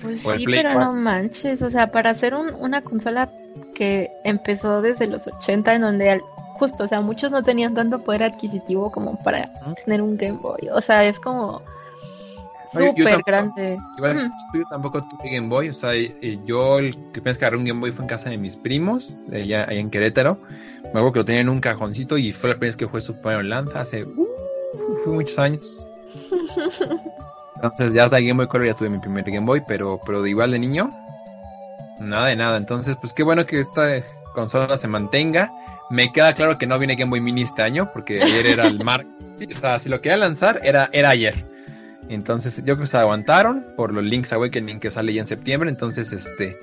[0.01, 0.93] Pues O el sí, Play pero 4.
[0.93, 3.29] no manches, o sea, para hacer un- una consola
[3.73, 6.21] que empezó desde los 80 en donde al-
[6.59, 9.49] justo, o sea, muchos no tenían tanto poder adquisitivo como para
[9.85, 11.61] tener un Game Boy, o sea, es como
[12.71, 13.77] súper grande.
[13.97, 15.91] Igual yo tampoco tuve Game Boy, o sea,
[16.45, 19.15] yo el que pensé que agarré un Game Boy fue en casa de mis primos,
[19.31, 20.39] allá, allá en Querétaro.
[20.83, 23.01] Me acuerdo que lo tenían en un cajoncito y fue la primera vez que jugué
[23.01, 24.27] Super Mario Land hace uh,
[25.05, 25.89] muchos años.
[27.55, 30.29] Entonces ya hasta Game Boy Color ya tuve mi primer Game Boy, pero, pero de
[30.29, 30.91] igual de niño,
[31.99, 32.57] nada de nada.
[32.57, 34.01] Entonces, pues qué bueno que esta
[34.33, 35.51] consola se mantenga.
[35.89, 38.79] Me queda claro que no viene Game Boy Mini este año, porque ayer era el
[38.83, 39.05] mar.
[39.39, 41.33] sí, o sea, si lo quería lanzar, era, era ayer.
[42.09, 45.69] Entonces, yo creo que se aguantaron por los Links Awakening que sale ya en septiembre.
[45.69, 46.57] Entonces, este,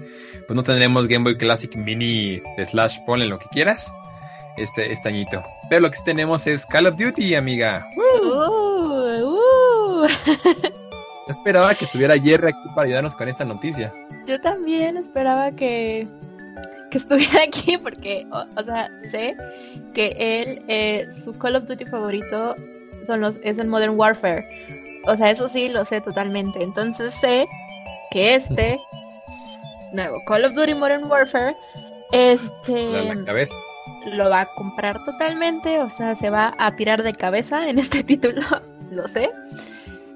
[0.46, 3.92] pues no tendremos Game Boy Classic Mini slash ponle lo que quieras.
[4.56, 5.42] Este, este añito.
[5.68, 7.88] Pero lo que sí tenemos es Call of Duty, amiga.
[7.96, 10.06] Uh, uh.
[11.26, 13.92] Yo esperaba que estuviera Jerry aquí para ayudarnos con esta noticia.
[14.26, 16.06] Yo también esperaba que,
[16.90, 19.34] que estuviera aquí porque, o, o sea, sé
[19.94, 22.54] que él, eh, su Call of Duty favorito
[23.06, 24.46] son los, es el Modern Warfare.
[25.06, 26.62] O sea, eso sí lo sé totalmente.
[26.62, 27.46] Entonces sé
[28.10, 28.78] que este
[29.92, 31.56] nuevo Call of Duty Modern Warfare,
[32.12, 33.14] este
[34.06, 38.02] lo va a comprar totalmente, o sea, se va a tirar de cabeza en este
[38.04, 38.42] título,
[38.90, 39.30] lo sé.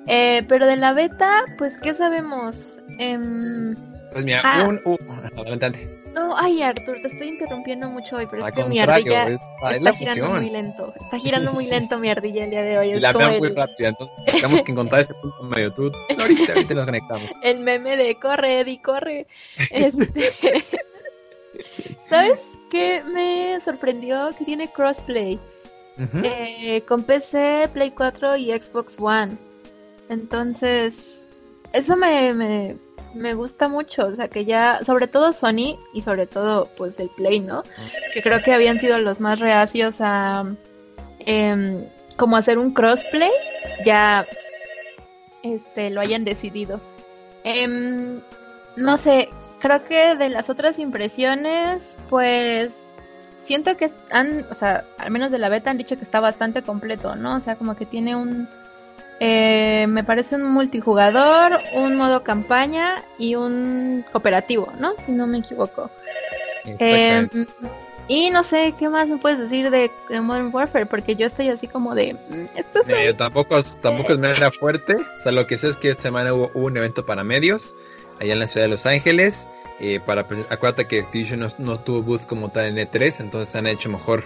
[0.07, 2.79] Eh, pero de la beta, pues, ¿qué sabemos?
[2.99, 3.75] Em,
[4.13, 4.65] pues mira, ah.
[4.67, 4.99] un, un,
[5.37, 5.89] adelante.
[6.19, 10.35] No, ay Arthur, te estoy interrumpiendo mucho hoy, pero es que mi ardilla está girando
[10.35, 10.93] muy lento.
[11.01, 12.91] Está girando muy lento mi ardilla el día de hoy.
[12.95, 15.73] Y la veo muy rápida, entonces tenemos que encontrar ese punto medio.
[15.73, 17.31] Tú, ahorita, ahorita nos conectamos.
[17.43, 19.27] El meme de corre, Eddie, corre.
[19.71, 20.35] Este...
[22.07, 24.35] ¿Sabes qué me sorprendió?
[24.37, 25.39] Que tiene crossplay.
[26.25, 29.37] eh, con PC, Play 4 y Xbox One.
[30.09, 31.23] Entonces,
[31.73, 36.27] eso me, me me gusta mucho, o sea que ya, sobre todo Sony y sobre
[36.27, 37.63] todo pues el Play, ¿no?
[38.13, 40.45] Que creo que habían sido los más reacios a
[41.21, 41.85] em,
[42.17, 43.31] como hacer un crossplay,
[43.85, 44.27] ya
[45.43, 46.81] este lo hayan decidido.
[47.45, 48.21] Em,
[48.77, 49.29] no sé,
[49.61, 52.71] creo que de las otras impresiones, pues
[53.45, 56.63] siento que han, o sea, al menos de la beta han dicho que está bastante
[56.63, 57.37] completo, ¿no?
[57.37, 58.49] O sea, como que tiene un
[59.21, 64.95] eh, me parece un multijugador, un modo campaña y un cooperativo, ¿no?
[65.05, 65.91] Si no me equivoco.
[66.65, 67.29] Eh,
[68.07, 70.87] y no sé, ¿qué más me puedes decir de, Modern Warfare?
[70.87, 72.15] Porque yo estoy así como de...
[72.15, 72.81] Mm, esto
[73.17, 74.97] tampoco, tampoco es manera fuerte.
[74.97, 77.75] O sea, lo que sé es que esta semana hubo, un evento para medios,
[78.21, 79.49] allá en la ciudad de Los Ángeles.
[79.81, 83.67] Eh, para acuérdate que Activision no, no, tuvo booth como tal en E3, entonces han
[83.67, 84.25] hecho mejor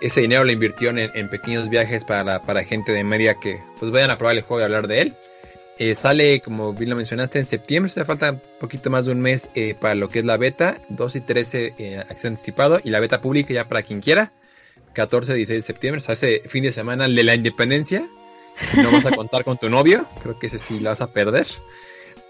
[0.00, 4.10] ese dinero lo invirtió en, pequeños viajes para, para, gente de media que pues vayan
[4.10, 5.14] a probar el juego y hablar de él.
[5.78, 9.20] Eh, sale, como bien lo mencionaste, en septiembre, se falta un poquito más de un
[9.20, 12.90] mes eh, para lo que es la beta, 2 y 13 eh, acción anticipado y
[12.90, 14.30] la beta pública ya para quien quiera,
[14.92, 18.06] 14 y 16 de septiembre, o sea, ese fin de semana de la independencia,
[18.76, 21.46] no vas a contar con tu novio, creo que ese sí lo vas a perder,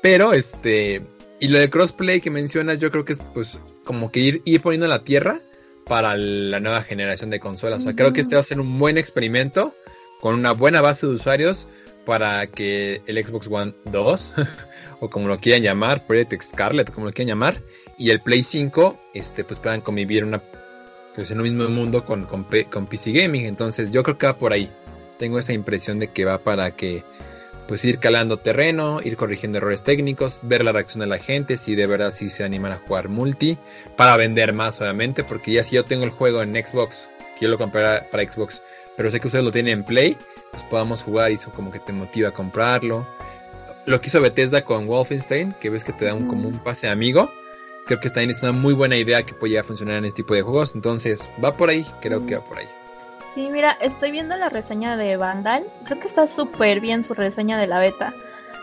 [0.00, 1.02] pero este,
[1.40, 4.60] y lo de crossplay que mencionas, yo creo que es pues como que ir, ir
[4.60, 5.40] poniendo la tierra,
[5.90, 7.80] para la nueva generación de consolas.
[7.80, 9.74] O sea, creo que este va a ser un buen experimento
[10.20, 11.66] con una buena base de usuarios
[12.06, 14.34] para que el Xbox One 2,
[15.00, 17.62] o como lo quieran llamar, Project Scarlet, como lo quieran llamar,
[17.98, 20.40] y el Play 5, este, pues puedan convivir una,
[21.16, 23.46] pues en un mismo mundo con, con, con PC Gaming.
[23.46, 24.70] Entonces yo creo que va por ahí.
[25.18, 27.02] Tengo esa impresión de que va para que
[27.70, 31.76] pues ir calando terreno, ir corrigiendo errores técnicos, ver la reacción de la gente, si
[31.76, 33.56] de verdad sí se animan a jugar multi,
[33.96, 37.48] para vender más obviamente, porque ya si yo tengo el juego en Xbox, que yo
[37.48, 37.80] lo compré
[38.10, 38.60] para Xbox,
[38.96, 40.16] pero sé que ustedes lo tienen en Play,
[40.50, 43.06] pues podamos jugar y eso como que te motiva a comprarlo.
[43.86, 46.88] Lo que hizo Bethesda con Wolfenstein, que ves que te da un, como un pase
[46.88, 47.30] amigo,
[47.86, 50.24] creo que también es una muy buena idea que puede llegar a funcionar en este
[50.24, 52.79] tipo de juegos, entonces va por ahí, creo que va por ahí.
[53.34, 55.64] Sí, mira, estoy viendo la reseña de Vandal.
[55.84, 58.12] Creo que está súper bien su reseña de la beta.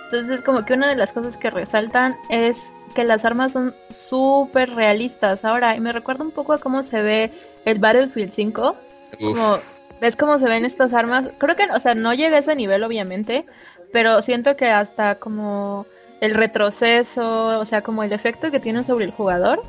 [0.06, 2.58] Entonces, como que una de las cosas que resaltan es
[2.94, 5.46] que las armas son súper realistas.
[5.46, 7.32] Ahora, y me recuerda un poco a cómo se ve
[7.66, 8.76] el Battlefield 5.
[9.22, 9.60] Como,
[10.02, 11.30] ¿Ves cómo se ven estas armas?
[11.38, 13.46] Creo que, o sea, no llega a ese nivel, obviamente,
[13.92, 15.86] pero siento que hasta como
[16.22, 19.64] el retroceso, o sea, como el efecto que tiene sobre el jugador,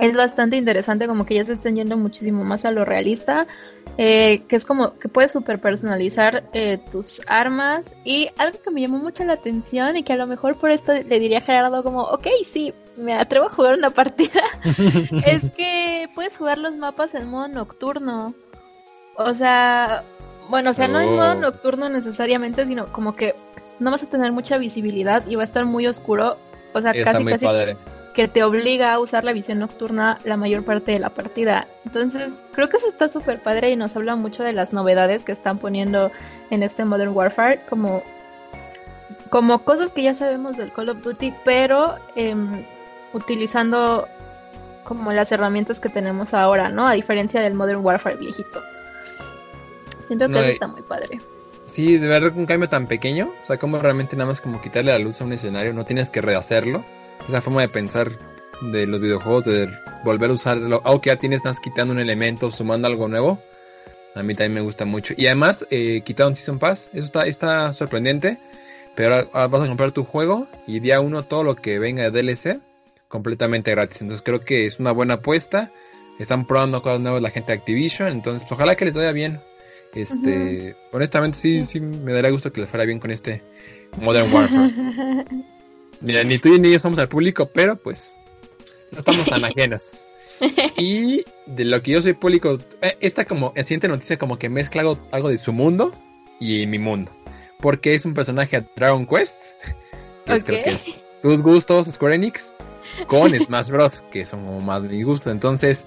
[0.00, 3.46] es bastante interesante como que ya se están yendo muchísimo más a lo realista
[3.98, 8.80] eh, que es como que puedes super personalizar eh, tus armas y algo que me
[8.80, 11.82] llamó mucho la atención y que a lo mejor por esto le diría a Gerardo
[11.82, 17.14] como ok sí me atrevo a jugar una partida es que puedes jugar los mapas
[17.14, 18.34] en modo nocturno.
[19.16, 20.02] O sea
[20.48, 21.34] bueno o sea no en modo oh.
[21.34, 23.34] nocturno necesariamente sino como que
[23.80, 26.38] no vas a tener mucha visibilidad y va a estar muy oscuro.
[26.72, 27.46] O sea casi casi
[28.14, 31.68] que te obliga a usar la visión nocturna la mayor parte de la partida.
[31.84, 35.32] Entonces, creo que eso está súper padre y nos habla mucho de las novedades que
[35.32, 36.10] están poniendo
[36.50, 38.02] en este Modern Warfare, como,
[39.30, 42.64] como cosas que ya sabemos del Call of Duty, pero em,
[43.12, 44.08] utilizando
[44.84, 46.88] como las herramientas que tenemos ahora, ¿no?
[46.88, 48.60] A diferencia del Modern Warfare viejito.
[50.08, 51.20] Siento que eso está muy padre.
[51.64, 54.90] Sí, de verdad un cambio tan pequeño, o sea, como realmente nada más como quitarle
[54.90, 56.84] la luz a un escenario, no tienes que rehacerlo
[57.30, 58.10] esa forma de pensar
[58.60, 59.68] de los videojuegos, de
[60.04, 63.40] volver a usarlo, aunque ya tienes, estás quitando un elemento, sumando algo nuevo.
[64.14, 65.14] A mí también me gusta mucho.
[65.16, 68.38] Y además, eh, quitaron Season Pass, eso está, está sorprendente.
[68.96, 72.10] Pero ahora vas a comprar tu juego y día uno todo lo que venga de
[72.10, 72.60] DLC
[73.08, 74.02] completamente gratis.
[74.02, 75.70] Entonces creo que es una buena apuesta.
[76.18, 78.08] Están probando cosas nuevas la gente de Activision.
[78.08, 79.40] Entonces ojalá que les vaya bien.
[79.94, 83.42] Este, honestamente sí, sí me daría gusto que les fuera bien con este
[83.96, 84.74] Modern Warfare.
[86.00, 88.12] Mira, ni tú ni yo somos al público, pero pues
[88.90, 90.06] no estamos tan ajenos.
[90.78, 94.82] Y de lo que yo soy público, eh, esta como siguiente noticia como que mezcla
[95.10, 95.92] algo, de su mundo
[96.38, 97.12] y mi mundo.
[97.60, 99.42] Porque es un personaje a Dragon Quest,
[100.24, 100.84] que es, creo que es
[101.22, 102.54] tus gustos, Square Enix,
[103.06, 105.30] con Smash Bros, que son más mi gusto.
[105.30, 105.86] Entonces,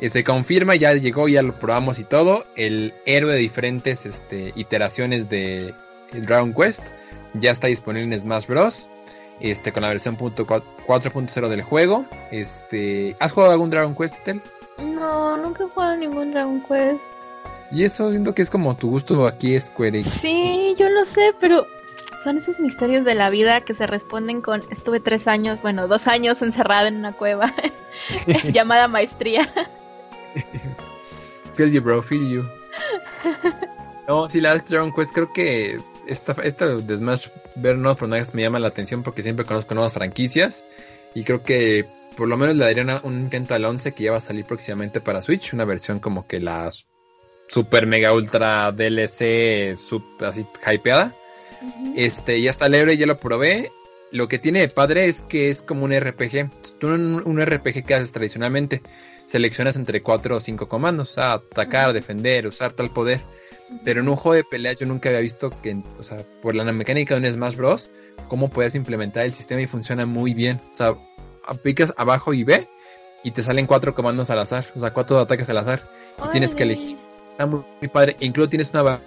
[0.00, 2.46] se confirma, ya llegó, ya lo probamos y todo.
[2.56, 5.74] El héroe de diferentes este, iteraciones de
[6.12, 6.82] Dragon Quest
[7.34, 8.88] ya está disponible en Smash Bros.
[9.40, 12.04] Este, con la versión 4.0 del juego.
[12.30, 14.40] Este, ¿Has jugado algún Dragon Quest, Tel?
[14.78, 17.00] No, nunca he jugado ningún Dragon Quest.
[17.70, 20.10] Y eso siento que es como tu gusto aquí, Square Enix.
[20.20, 21.66] Sí, yo lo sé, pero
[22.22, 26.06] son esos misterios de la vida que se responden con estuve tres años, bueno, dos
[26.06, 27.52] años encerrada en una cueva
[28.52, 29.50] llamada maestría.
[31.54, 32.44] feel you, bro, feel you.
[34.08, 38.42] No, sí, la Dragon Quest creo que esta, esta de Smash ver nuevos personajes me
[38.42, 40.64] llama la atención porque siempre conozco nuevas franquicias
[41.14, 41.86] y creo que
[42.16, 45.00] por lo menos le daría un intento al 11 que ya va a salir próximamente
[45.00, 46.68] para Switch, una versión como que la
[47.48, 51.14] super mega ultra DLC super, así hypeada.
[51.96, 53.70] Este, ya está libre, ya lo probé.
[54.10, 56.50] Lo que tiene de padre es que es como un RPG.
[56.78, 58.82] Tú un, un RPG que haces tradicionalmente
[59.26, 63.22] seleccionas entre cuatro o cinco comandos, atacar, defender, usar tal poder.
[63.84, 66.64] Pero en un juego de pelea yo nunca había visto que, o sea, por la
[66.72, 67.90] mecánica de un Smash Bros,
[68.28, 70.60] cómo puedes implementar el sistema y funciona muy bien.
[70.70, 70.94] O sea,
[71.46, 72.68] aplicas abajo y B
[73.24, 75.88] y te salen cuatro comandos al azar, o sea, cuatro ataques al azar.
[76.24, 76.98] Y tienes que elegir.
[77.32, 78.16] Está muy, padre.
[78.20, 79.00] E incluso tienes una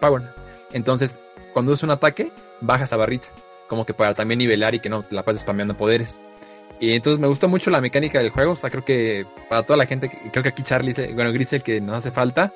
[0.00, 0.34] power.
[0.72, 1.18] Entonces,
[1.52, 3.28] cuando es un ataque, bajas a barrita.
[3.68, 6.18] Como que para también nivelar y que no te la pases spameando poderes.
[6.80, 8.52] Y entonces me gusta mucho la mecánica del juego.
[8.52, 11.80] O sea, creo que para toda la gente, creo que aquí Charlie, bueno, Grisel, que
[11.80, 12.52] nos hace falta,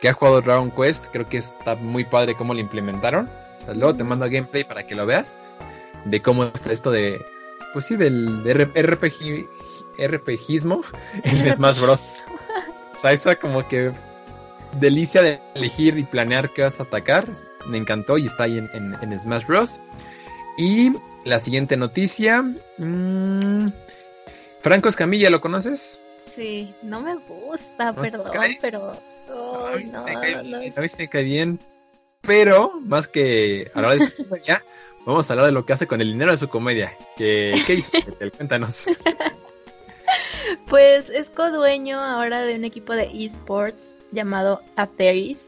[0.00, 3.28] que ha jugado Dragon Quest, creo que está muy padre cómo lo implementaron.
[3.58, 5.36] O sea, luego te mando gameplay para que lo veas.
[6.04, 7.24] De cómo está esto de,
[7.72, 9.48] pues sí, del RPG,
[9.98, 10.82] RPGismo
[11.24, 12.10] en Smash Bros.
[12.94, 13.92] O sea, esa como que
[14.78, 17.28] delicia de elegir y planear qué vas a atacar.
[17.66, 19.80] Me encantó y está ahí en, Smash Bros.
[20.58, 20.92] Y
[21.24, 22.42] la siguiente noticia.
[22.78, 23.68] Mmm,
[24.60, 26.00] Franco Escamilla, ¿lo conoces?
[26.36, 28.92] Sí, no me gusta, perdón, pero.
[28.92, 31.60] a, mí no, me cae bien.
[32.22, 34.64] Pero, más que hablar de su comedia,
[35.04, 36.96] vamos a hablar de lo que hace con el dinero de su comedia.
[37.16, 37.92] ¿Qué, qué hizo?
[38.36, 38.86] Cuéntanos.
[40.68, 43.78] Pues es co-dueño ahora de un equipo de esports
[44.12, 45.38] llamado Atheris,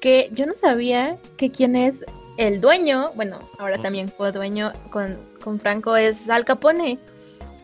[0.00, 1.94] que yo no sabía que quién es
[2.38, 6.98] el dueño, bueno, ahora también co-dueño con, con Franco es Al Capone.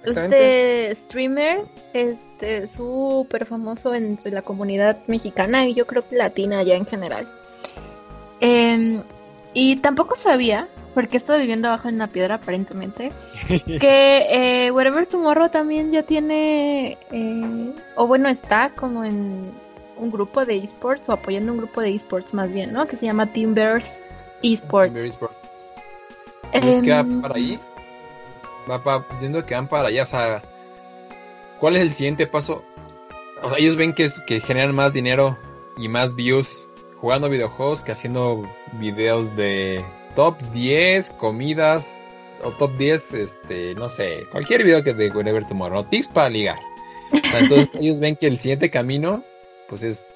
[0.05, 6.75] Este streamer, este súper famoso entre la comunidad mexicana y yo creo que latina ya
[6.75, 7.29] en general.
[8.41, 9.05] Em,
[9.55, 13.13] y tampoco sabía porque estoy viviendo abajo en una piedra aparentemente,
[13.81, 19.53] que eh, Wherever Tomorrow también ya tiene, eh, o bueno, está como en
[19.97, 22.87] un grupo de esports, o apoyando un grupo de esports más bien, ¿no?
[22.89, 23.87] Que se llama Bears
[24.45, 24.95] Esports.
[24.95, 25.67] Esports.
[26.53, 27.59] ¿Es que va em, para ahí?
[28.71, 30.43] Va para, entiendo que van para allá, o sea,
[31.59, 32.63] ¿cuál es el siguiente paso?
[33.43, 35.39] O sea, ellos ven que, que generan más dinero
[35.77, 36.69] y más views
[37.01, 39.85] jugando videojuegos que haciendo videos de
[40.15, 42.01] top 10 comidas
[42.43, 46.59] o top 10, este, no sé, cualquier video que de Whenever Tomorrow, tips para ligar.
[47.35, 49.25] entonces ellos ven que el siguiente camino,
[49.69, 50.07] pues es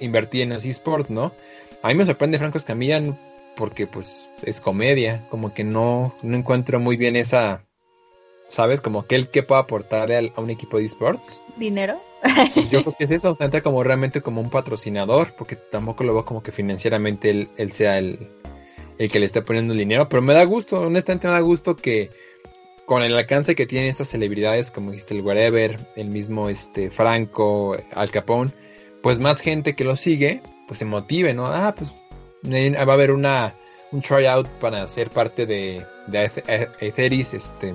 [0.00, 1.32] invertir en los esports, ¿no?
[1.82, 3.00] A mí me sorprende Franco Escamilla
[3.56, 7.64] porque pues es comedia, como que no, no encuentro muy bien esa,
[8.48, 8.80] ¿sabes?
[8.80, 11.42] Como que él que pueda aportarle a un equipo de esports.
[11.56, 12.00] ¿Dinero?
[12.70, 16.04] Yo creo que es eso, o sea, entra como realmente como un patrocinador, porque tampoco
[16.04, 18.28] lo veo como que financieramente él, él sea el,
[18.98, 21.76] el que le esté poniendo el dinero, pero me da gusto, honestamente me da gusto
[21.76, 22.10] que
[22.86, 27.76] con el alcance que tienen estas celebridades, como dijiste el Wherever, el mismo este Franco,
[27.92, 28.52] Al Capone,
[29.02, 31.46] pues más gente que lo sigue, pues se motive, ¿no?
[31.46, 31.92] Ah, pues
[32.44, 33.54] va a haber una
[33.92, 36.30] un tryout para ser parte de, de
[36.80, 37.74] Etheris este,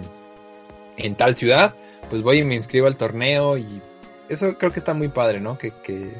[0.98, 1.74] en tal ciudad,
[2.10, 3.82] pues voy y me inscribo al torneo y
[4.30, 5.58] eso creo que está muy padre, ¿no?
[5.58, 6.14] Que, que...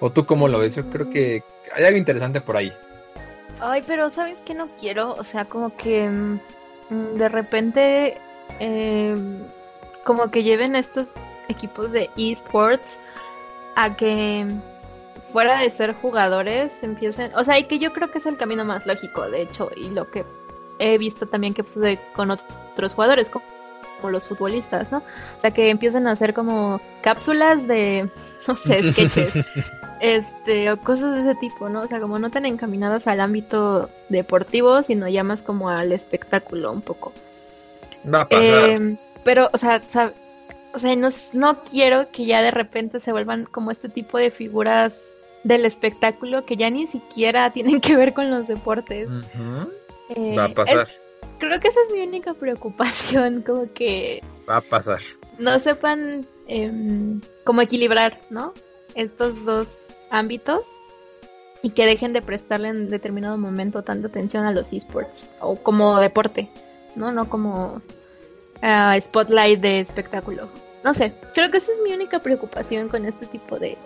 [0.00, 0.76] ¿O tú cómo lo ves?
[0.76, 1.42] Yo creo que
[1.74, 2.72] hay algo interesante por ahí.
[3.60, 5.14] Ay, pero ¿sabes qué no quiero?
[5.14, 8.18] O sea, como que mm, de repente,
[8.58, 9.16] eh,
[10.04, 11.08] como que lleven estos
[11.48, 12.88] equipos de esports
[13.76, 14.46] a que
[15.32, 18.64] fuera de ser jugadores empiecen, o sea, y que yo creo que es el camino
[18.64, 20.24] más lógico, de hecho, y lo que
[20.78, 23.44] he visto también que sucede con otros jugadores, como,
[24.00, 24.98] como los futbolistas, ¿no?
[24.98, 28.08] O sea, que empiecen a hacer como cápsulas de,
[28.48, 29.34] no sé, sketches
[30.00, 31.82] este, o cosas de ese tipo, ¿no?
[31.82, 36.72] O sea, como no tan encaminadas al ámbito deportivo, sino ya más como al espectáculo
[36.72, 37.12] un poco.
[38.02, 39.82] No, eh, pero, o sea,
[40.72, 44.30] o sea no, no quiero que ya de repente se vuelvan como este tipo de
[44.30, 44.92] figuras
[45.44, 49.08] del espectáculo que ya ni siquiera tienen que ver con los deportes.
[50.10, 50.88] Eh, Va a pasar.
[51.38, 54.22] creo que esa es mi única preocupación, como que...
[54.48, 55.00] Va a pasar.
[55.38, 56.70] No sepan eh,
[57.44, 58.52] cómo equilibrar, ¿no?
[58.94, 59.68] Estos dos
[60.10, 60.62] ámbitos
[61.62, 65.98] y que dejen de prestarle en determinado momento tanta atención a los esports o como
[66.00, 66.48] deporte,
[66.96, 67.12] ¿no?
[67.12, 67.80] No como
[68.62, 70.48] uh, spotlight de espectáculo.
[70.82, 73.76] No sé, creo que esa es mi única preocupación con este tipo de,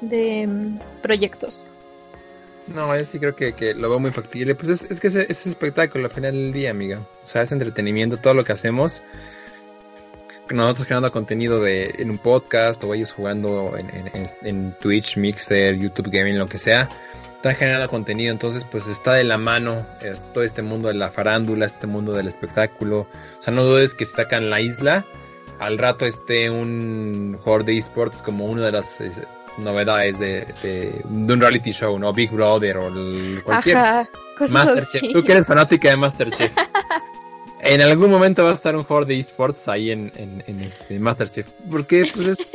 [0.00, 1.66] de um, proyectos.
[2.66, 4.54] No, yo sí creo que, que, lo veo muy factible.
[4.54, 7.00] Pues es, es que es, es espectáculo al final del día, amiga.
[7.24, 9.02] O sea, es entretenimiento, todo lo que hacemos
[10.54, 14.10] nosotros generando contenido de, en un podcast o ellos jugando en,
[14.42, 16.88] en, Twitch, Mixer, YouTube Gaming, lo que sea,
[17.36, 21.10] están generando contenido, entonces pues está de la mano es, todo este mundo de la
[21.10, 23.06] farándula, este mundo del espectáculo.
[23.38, 25.06] O sea, no dudes que si sacan la isla,
[25.58, 29.22] al rato esté un jugador de esports como una de es,
[29.58, 32.12] novedades de, de, de, un reality show, ¿no?
[32.12, 34.08] Big Brother o el, cualquier Ajá,
[34.48, 35.12] Masterchef.
[35.12, 36.52] Tú que eres fanática de Masterchef.
[37.60, 40.98] en algún momento va a estar un jugador de esports ahí en, en, en este
[40.98, 41.46] Masterchef.
[41.70, 42.52] Porque pues es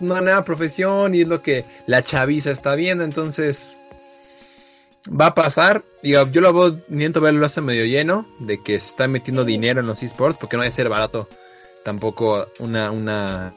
[0.00, 3.04] una nueva profesión y es lo que la chaviza está viendo.
[3.04, 3.76] Entonces
[5.08, 5.84] va a pasar.
[6.02, 9.80] Digo, yo lo veo, intento verlo hace medio lleno de que se está metiendo dinero
[9.80, 11.28] en los esports porque no debe ser barato
[11.84, 13.54] tampoco una, una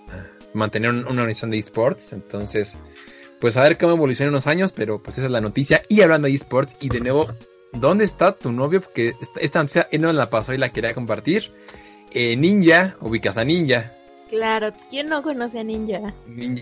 [0.55, 2.13] mantener una organización de esports.
[2.13, 2.77] Entonces,
[3.39, 5.83] pues a ver cómo evoluciona en unos años, pero pues esa es la noticia.
[5.89, 7.27] Y hablando de esports, y de nuevo
[7.75, 8.81] ¿Dónde está tu novio?
[8.81, 11.51] Porque esta, esta noticia él no la pasó y la quería compartir.
[12.11, 13.91] Eh, Ninja, ubicas a Ninja.
[14.29, 16.13] Claro, ¿quién no conoce a Ninja?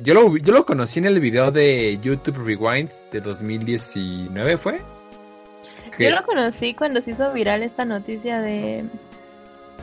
[0.01, 4.81] Yo lo, yo lo conocí en el video de YouTube Rewind de 2019, ¿fue?
[5.99, 8.83] Yo lo conocí cuando se hizo viral esta noticia de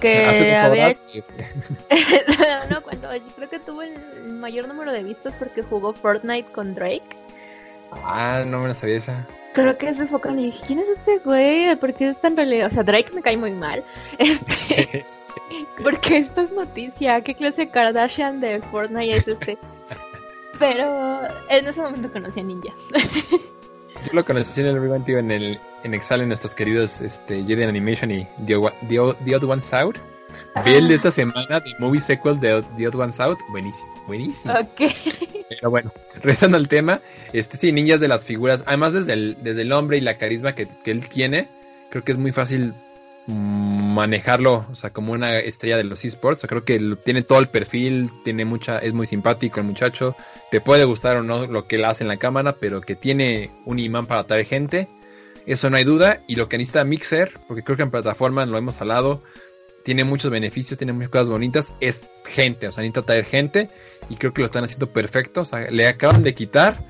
[0.01, 0.27] que
[0.57, 0.89] había
[2.71, 7.17] no, cuando creo que tuvo el mayor número de vistas porque jugó Fortnite con Drake.
[7.93, 9.27] Ah, no me la sabía esa.
[9.53, 11.75] Creo que se enfocan y dije, ¿quién es este güey?
[11.77, 12.69] ¿Por qué es tan realidad?
[12.69, 13.85] O sea, Drake me cae muy mal.
[14.19, 15.05] Este,
[15.83, 17.21] porque esto es noticia.
[17.23, 19.59] ¿Qué clase de Kardashian de Fortnite es este?
[20.59, 22.73] Pero en ese momento conocí a Ninja.
[24.05, 27.63] Yo lo conocí en el Rewind en el en Excel en nuestros queridos este, Jedi
[27.63, 28.57] Animation y The,
[28.89, 29.99] The, The Odd One's Out.
[30.65, 33.39] Vi el de esta semana de movie sequel de The Odd One's Out.
[33.51, 34.55] Buenísimo, buenísimo.
[34.55, 34.93] Ok.
[35.49, 37.01] Pero bueno, regresando al tema,
[37.33, 38.63] este sí, ninjas de las figuras.
[38.67, 41.49] Además, desde el, desde el nombre y la carisma que, que él tiene,
[41.91, 42.75] creo que es muy fácil
[43.31, 46.45] manejarlo, o sea, como una estrella de los esports.
[46.49, 50.17] Creo que tiene todo el perfil, tiene mucha, es muy simpático el muchacho.
[50.51, 53.51] Te puede gustar o no lo que él hace en la cámara, pero que tiene
[53.67, 54.89] un imán para atraer gente.
[55.47, 56.23] Eso no hay duda.
[56.29, 59.23] Y lo que necesita Mixer, porque creo que en plataforma lo hemos hablado,
[59.85, 63.71] tiene muchos beneficios, tiene muchas cosas bonitas, es gente, o sea, necesita traer gente
[64.09, 66.85] y creo que lo están haciendo perfecto, o sea, le acaban de quitar.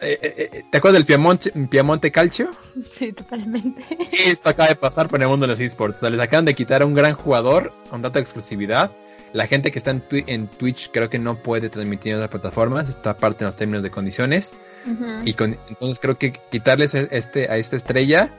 [0.00, 2.50] Eh, eh, eh ¿Te acuerdas del Piemonte, Piemonte Calcio?
[2.98, 3.84] Sí, totalmente.
[4.12, 5.98] Esto acaba de pasar por el mundo de los esports.
[5.98, 8.90] O sea, les acaban de quitar a un gran jugador con de exclusividad.
[9.32, 12.88] La gente que está en, en, Twitch creo que no puede transmitir en otras plataformas.
[12.88, 14.52] Está aparte en los términos de condiciones.
[14.86, 15.22] Uh -huh.
[15.24, 18.30] Y con, entonces creo que quitarles este, a esta estrella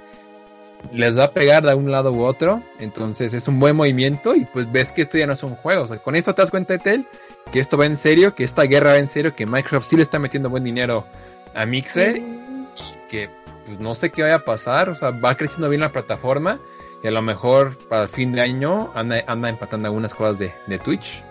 [0.91, 2.61] les va a pegar de un lado u otro.
[2.79, 5.83] Entonces es un buen movimiento y pues ves que esto ya no es un juego.
[5.83, 7.05] O sea, con esto te das cuenta, Tel,
[7.51, 10.03] que esto va en serio, que esta guerra va en serio, que Microsoft sí le
[10.03, 11.05] está metiendo buen dinero
[11.53, 12.67] a Mixer y
[13.09, 13.29] que
[13.65, 14.89] pues no sé qué vaya a pasar.
[14.89, 16.59] O sea, va creciendo bien la plataforma
[17.03, 20.53] y a lo mejor para el fin de año anda, anda empatando algunas cosas de,
[20.67, 21.23] de Twitch.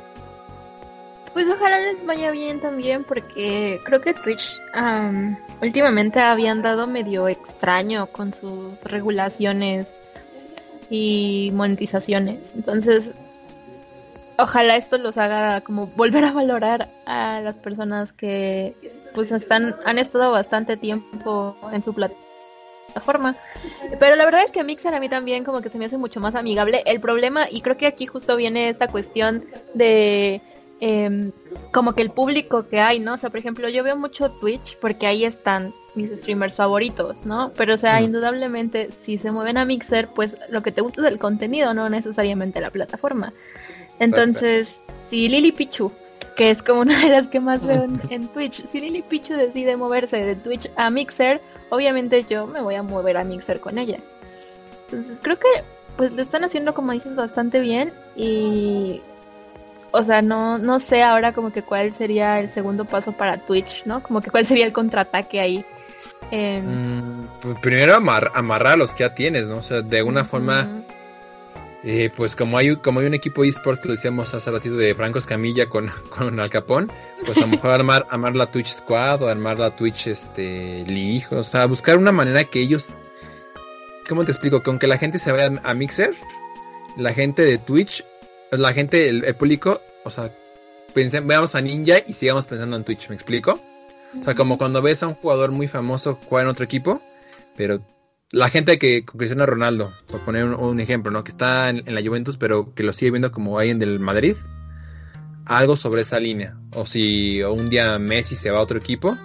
[1.33, 7.29] Pues ojalá les vaya bien también porque creo que Twitch um, últimamente habían dado medio
[7.29, 9.87] extraño con sus regulaciones
[10.91, 12.41] y monetizaciones.
[12.57, 13.11] Entonces,
[14.43, 18.75] ojalá esto los haga como volver a valorar a las personas que
[19.15, 23.37] pues están han estado bastante tiempo en su plataforma.
[23.99, 26.21] Pero la verdad es que Mixer a mí también como que se me hace mucho
[26.21, 26.83] más amigable.
[26.87, 30.43] El problema, y creo que aquí justo viene esta cuestión de
[30.81, 31.31] eh,
[31.73, 33.15] como que el público que hay, ¿no?
[33.15, 37.53] O sea, por ejemplo, yo veo mucho Twitch porque ahí están mis streamers favoritos, ¿no?
[37.57, 38.05] Pero, o sea, mm.
[38.05, 41.89] indudablemente, si se mueven a Mixer, pues lo que te gusta es el contenido, no
[41.89, 43.33] necesariamente la plataforma.
[44.01, 45.93] Entonces, si Lily Pichu,
[46.37, 49.35] que es como una de las que más veo en, en Twitch, si Lily Pichu
[49.35, 53.79] decide moverse de Twitch a Mixer, obviamente yo me voy a mover a Mixer con
[53.79, 53.99] ella.
[54.87, 55.49] Entonces, creo que
[55.97, 59.03] pues lo están haciendo como dices bastante bien y
[59.93, 63.85] o sea, no, no sé ahora como que cuál sería el segundo paso para Twitch,
[63.87, 64.03] ¿no?
[64.03, 65.65] Como que cuál sería el contraataque ahí.
[66.31, 69.59] Eh, mm, pues primero amar, amarrar a los que ya tienes, ¿no?
[69.59, 70.29] O sea, de una uh -huh.
[70.29, 70.83] forma
[71.83, 74.95] Eh, pues como hay, como hay un equipo esports que lo decíamos hace ratito de
[74.95, 76.93] Franco Escamilla con, con Al Capón,
[77.25, 81.25] pues a lo mejor armar, armar la Twitch Squad o armar la Twitch este, League,
[81.31, 82.89] o sea, buscar una manera que ellos,
[84.09, 84.63] ¿cómo te explico?
[84.63, 86.15] Que aunque la gente se vaya a Mixer,
[86.99, 88.05] la gente de Twitch,
[88.51, 90.35] la gente, el, público, o sea,
[90.95, 93.59] veamos a Ninja y sigamos pensando en Twitch, ¿me explico?
[94.21, 97.01] O sea, como cuando ves a un jugador muy famoso jugar en otro equipo,
[97.57, 97.81] pero
[98.33, 101.25] la gente que con Cristiano Ronaldo, por poner un, ejemplo, ¿no?
[101.25, 104.37] Que está en, la Juventus, pero que lo sigue viendo como alguien del Madrid,
[105.45, 106.57] algo sobre esa línea.
[106.75, 109.19] O si un día Messi se va a otro equipo,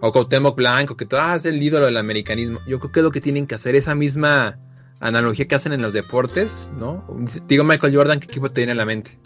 [0.00, 2.60] o Cuauhtémoc Blanco, que todo ah, es el ídolo del americanismo.
[2.68, 4.58] Yo creo que es lo que tienen que hacer, esa misma
[5.00, 7.04] analogía que hacen en los deportes, ¿no?
[7.48, 9.18] Digo Michael Jordan, ¿qué equipo te viene a la mente?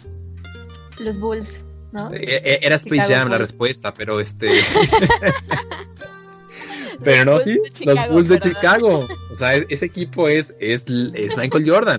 [0.99, 1.47] Los Bulls,
[1.91, 2.11] ¿no?
[2.11, 4.49] E, e, era Space Jam la respuesta, pero este...
[7.03, 9.07] Pero no, sí, los Bulls de Chicago.
[9.31, 11.97] O sea, ese equipo es, es, es Michael Jordan.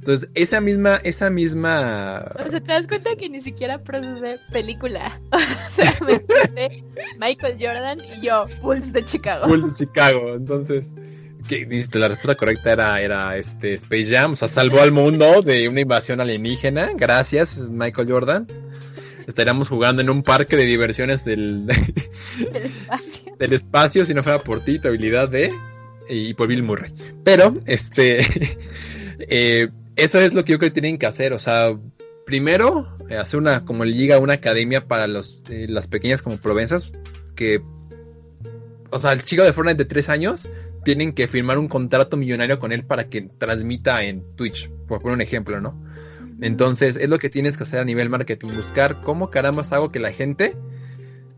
[0.00, 2.24] Entonces, esa misma, esa misma.
[2.34, 5.20] O sea, te das cuenta que ni siquiera produce película.
[5.30, 6.82] O sea, me
[7.18, 9.46] Michael Jordan y yo, Bulls de Chicago.
[9.46, 10.34] Bulls de Chicago.
[10.34, 10.92] Entonces,
[11.48, 11.98] ¿qué dijiste?
[11.98, 14.32] La respuesta correcta era, era este Space Jam.
[14.32, 16.90] O sea, salvó al mundo de una invasión alienígena.
[16.96, 18.46] Gracias, Michael Jordan
[19.26, 21.66] estaríamos jugando en un parque de diversiones del,
[22.52, 23.36] del, espacio.
[23.38, 25.52] del espacio si no fuera por ti, tu habilidad de
[26.08, 26.92] y por Bill Murray.
[27.24, 28.20] Pero, este,
[29.18, 31.32] eh, eso es lo que yo creo que tienen que hacer.
[31.32, 31.78] O sea,
[32.26, 36.92] primero, eh, hacer una, como liga, una academia para los, eh, las pequeñas como Provenzas,
[37.34, 37.62] que,
[38.90, 40.48] o sea, el chico de Fortnite de tres años,
[40.84, 45.16] tienen que firmar un contrato millonario con él para que transmita en Twitch, por poner
[45.16, 45.78] un ejemplo, ¿no?
[46.40, 50.00] Entonces, es lo que tienes que hacer a nivel marketing, buscar cómo caramba hago que
[50.00, 50.56] la gente,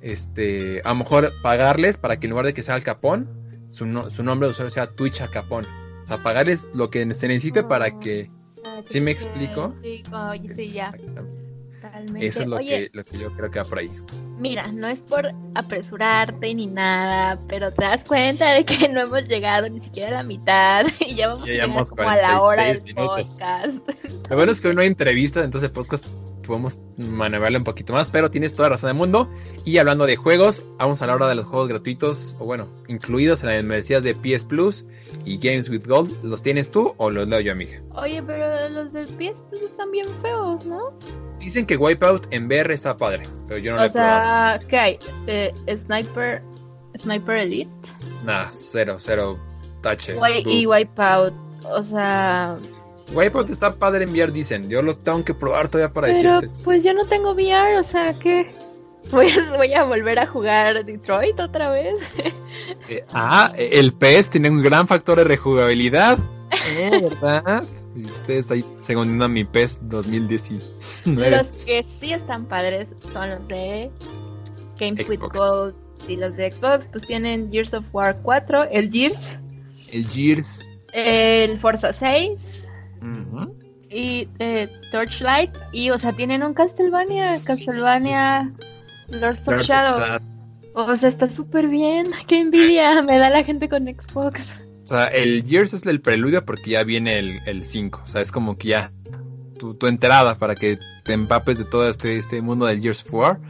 [0.00, 3.28] este, a lo mejor pagarles para que en lugar de que sea Al Capón,
[3.70, 5.66] su, nombre de usuario sea Twitch Al Capón.
[6.04, 8.30] O sea, pagarles lo que se necesite para que...
[8.86, 9.74] ¿Sí me explico?
[9.82, 10.02] Sí,
[10.56, 10.78] sí
[12.20, 13.90] Eso es lo, que, lo que yo creo que va por ahí.
[14.38, 19.26] mira, no es por apresurarte ni nada, pero te das cuenta de que no hemos
[19.28, 22.94] llegado ni siquiera a la mitad y ya vamos a, como a la hora del
[22.94, 23.66] podcast.
[24.30, 26.06] Lo bueno es que hoy no hay entrevista, entonces el podcast
[26.42, 29.30] podemos manejarle un poquito más, pero tienes toda la razón del mundo.
[29.64, 33.42] Y hablando de juegos, vamos a la hora de los juegos gratuitos, o bueno, incluidos
[33.42, 34.84] en las membresías de PS Plus
[35.24, 36.22] y Games with Gold.
[36.22, 37.80] ¿Los tienes tú o los leo yo, amiga?
[37.94, 40.92] Oye, pero los del PS Plus están bien feos, ¿no?
[41.38, 44.98] Dicen que Wipeout en VR está padre, pero yo no lo he sea, ¿qué hay?
[45.26, 45.52] Eh,
[45.86, 46.42] Sniper,
[47.00, 47.70] Sniper Elite.
[48.24, 49.38] Nah, cero, cero,
[49.80, 50.16] tache.
[50.46, 51.34] y Wipeout,
[51.64, 52.58] o sea...
[53.12, 54.68] Wipeout está padre en VR, dicen.
[54.68, 58.18] Yo lo tengo que probar todavía para Pero, pues yo no tengo VR, o sea,
[58.18, 58.54] ¿qué?
[59.10, 61.94] Voy a, voy a volver a jugar Detroit otra vez.
[62.88, 66.18] Eh, ah, el PS tiene un gran factor de rejugabilidad.
[66.68, 66.90] Eh,
[67.20, 67.64] ¿Verdad?
[67.94, 71.30] ustedes ahí a mi PES 2019.
[71.30, 73.90] Los que sí están padres son los de
[74.78, 75.74] Games with Gold
[76.08, 79.38] y los de Xbox, pues tienen Gears of War 4, el Gears.
[79.90, 80.72] El Gears.
[80.92, 82.32] El Forza 6.
[83.90, 85.50] Y eh, Torchlight.
[85.72, 87.30] Y, o sea, tienen un Castlevania.
[87.44, 88.52] Castlevania
[89.08, 90.20] Lords of Shadow.
[90.74, 92.06] O sea, está súper bien.
[92.28, 94.40] Qué envidia me da la gente con Xbox.
[94.82, 98.02] O sea, el Gears es el preludio porque ya viene el 5.
[98.04, 98.92] O sea, es como que ya
[99.70, 103.40] tu, entrada para que te empapes de todo este, este mundo del Gears 4.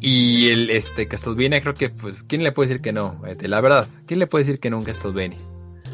[0.00, 3.22] Y el este Castlevania creo que pues ¿quién le puede decir que no?
[3.26, 5.38] Este, la verdad, ¿quién le puede decir que no un Castlevania?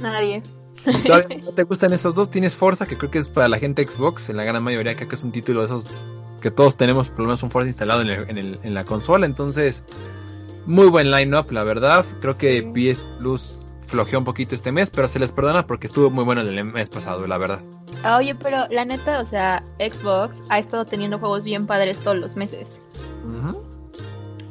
[0.00, 0.42] Nadie.
[0.84, 3.86] Si no te gustan esos dos, tienes Forza, que creo que es para la gente
[3.86, 5.88] Xbox, en la gran mayoría creo que es un título de esos
[6.40, 9.84] que todos tenemos por lo menos un Forza instalado en, en, la consola, entonces
[10.66, 12.04] muy buen line-up, la verdad.
[12.20, 16.10] Creo que PS Plus flojeó un poquito este mes, pero se les perdona porque estuvo
[16.10, 17.60] muy bueno el mes pasado, la verdad.
[18.16, 22.36] Oye, pero la neta, o sea, Xbox ha estado teniendo juegos bien padres todos los
[22.36, 22.66] meses.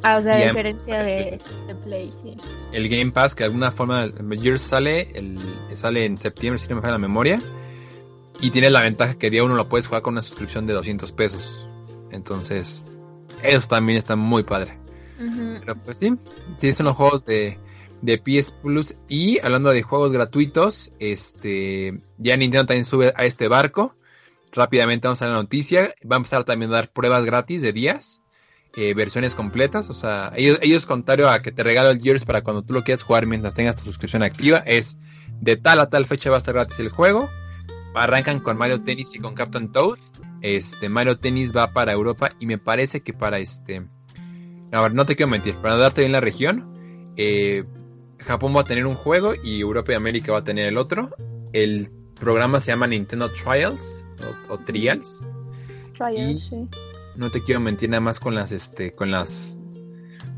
[0.02, 1.40] Ah, o sea, a diferencia de,
[1.84, 2.36] Play, sí.
[2.72, 4.08] El Game Pass, que de alguna forma,
[4.40, 5.38] Gears sale, el,
[5.74, 7.38] sale en septiembre, si no me falla la memoria.
[8.40, 11.12] Y tiene la ventaja que día uno lo puedes jugar con una suscripción de 200
[11.12, 11.68] pesos.
[12.10, 12.84] Entonces,
[13.42, 14.78] eso también está muy padre.
[15.60, 16.14] Pero pues sí,
[16.56, 17.56] sí, son los juegos de,
[18.00, 18.96] de PS Plus.
[19.08, 23.94] Y hablando de juegos gratuitos, este ya Nintendo también sube a este barco.
[24.50, 25.94] Rápidamente vamos a la noticia.
[26.10, 28.21] Va a empezar también a dar pruebas gratis de días.
[28.74, 29.90] Eh, versiones completas.
[29.90, 32.82] O sea, ellos, ellos contrario a que te regalo el Gears para cuando tú lo
[32.84, 34.96] quieras jugar mientras tengas tu suscripción activa, es
[35.40, 37.28] de tal a tal fecha va a estar gratis el juego.
[37.94, 39.98] Arrancan con Mario Tennis y con Captain Toad.
[40.40, 43.86] Este, Mario Tennis va para Europa y me parece que para este...
[44.72, 47.12] A ver, no te quiero mentir, para darte bien la región.
[47.18, 47.64] Eh,
[48.20, 51.10] Japón va a tener un juego y Europa y América va a tener el otro.
[51.52, 54.02] El programa se llama Nintendo Trials
[54.48, 55.26] o, Trials.
[55.98, 56.68] Trials, sí.
[57.16, 59.58] No te quiero mentir nada más con las, este, con las,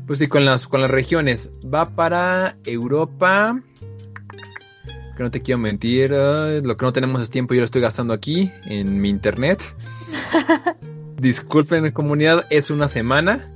[0.07, 1.51] pues sí, con las, con las regiones.
[1.63, 3.61] Va para Europa.
[5.15, 8.13] Que no te quiero mentir, lo que no tenemos es tiempo, yo lo estoy gastando
[8.13, 9.63] aquí en mi internet.
[11.17, 13.49] Disculpen comunidad, es una semana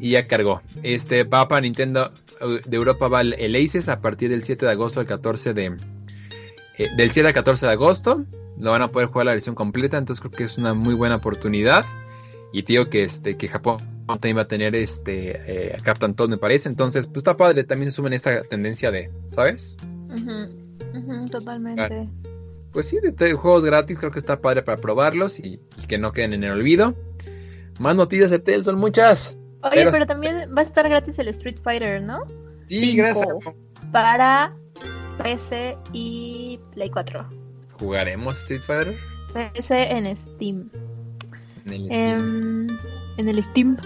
[0.00, 0.62] y ya cargó.
[0.82, 4.72] Este va para Nintendo eh, de Europa va el, Aces a partir del 7 de
[4.72, 5.76] agosto al 14 de
[6.78, 8.24] eh, del 7 al 14 de agosto.
[8.58, 11.16] Lo van a poder jugar la versión completa, entonces creo que es una muy buena
[11.16, 11.84] oportunidad.
[12.52, 16.36] Y tío que este que Japón también va a tener este eh, Captain Toad me
[16.36, 19.76] parece, entonces pues está padre, también se sumen esta tendencia de, ¿sabes?
[21.30, 22.08] totalmente.
[22.72, 26.32] Pues sí, de, juegos gratis creo que está padre para probarlos y, que no queden
[26.32, 26.94] en el olvido.
[27.78, 29.36] Más noticias de Tel, son muchas.
[29.62, 30.06] Oye, pero...
[30.06, 32.24] también va a estar gratis el Street Fighter, ¿no?
[32.66, 33.26] Sí, gracias.
[33.92, 34.54] Para
[35.22, 37.28] PC y Play 4.
[37.78, 38.96] ¿Jugaremos Street Fighter?
[39.34, 40.70] PC en Steam.
[41.66, 42.78] En el Steam.
[43.16, 43.76] en el Steam.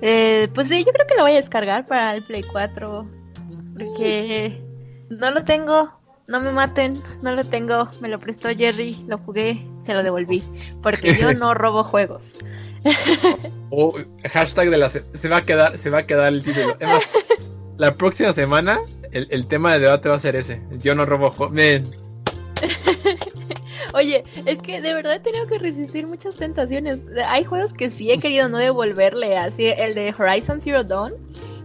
[0.00, 3.06] Eh, pues sí, yo creo que lo voy a descargar para el Play 4.
[3.74, 4.60] Porque
[5.10, 5.92] no lo tengo.
[6.26, 7.88] No me maten, no lo tengo.
[8.00, 10.42] Me lo prestó Jerry, lo jugué, se lo devolví.
[10.82, 12.22] Porque yo no robo juegos.
[13.70, 13.94] o
[14.32, 16.76] hashtag de la se va a quedar, se va a quedar el título.
[17.76, 18.80] la próxima semana
[19.12, 20.60] el, el, tema de debate va a ser ese.
[20.80, 21.54] Yo no robo juegos.
[23.94, 27.00] Oye, es que de verdad he tenido que resistir muchas tentaciones.
[27.26, 31.14] Hay juegos que sí he querido no devolverle, así el de Horizon Zero Dawn.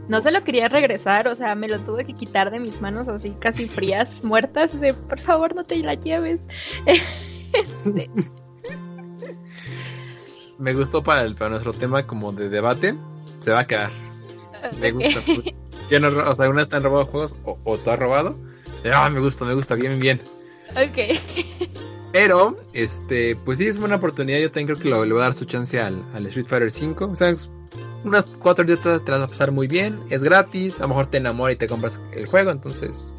[0.09, 3.09] No se lo quería regresar, o sea, me lo tuve que quitar de mis manos
[3.09, 6.39] así casi frías, muertas, de por favor no te la lleves.
[10.57, 12.95] Me gustó para, el, para nuestro tema como de debate,
[13.39, 13.91] se va a quedar.
[14.79, 15.21] Me gusta.
[15.99, 18.35] no, o sea, una está en robado juegos o, o tú has robado.
[18.91, 20.21] Ah, me gusta, me gusta, bien, bien.
[20.71, 21.19] Ok.
[22.17, 24.39] Pero, este, pues sí, es una oportunidad.
[24.39, 27.05] Yo también creo que le voy a dar su chance al, al Street Fighter 5.
[27.05, 27.35] O sea,
[28.03, 29.99] unas cuatro días te vas a pasar muy bien.
[30.09, 30.79] Es gratis.
[30.79, 32.49] A lo mejor te enamora y te compras el juego.
[32.49, 33.13] Entonces,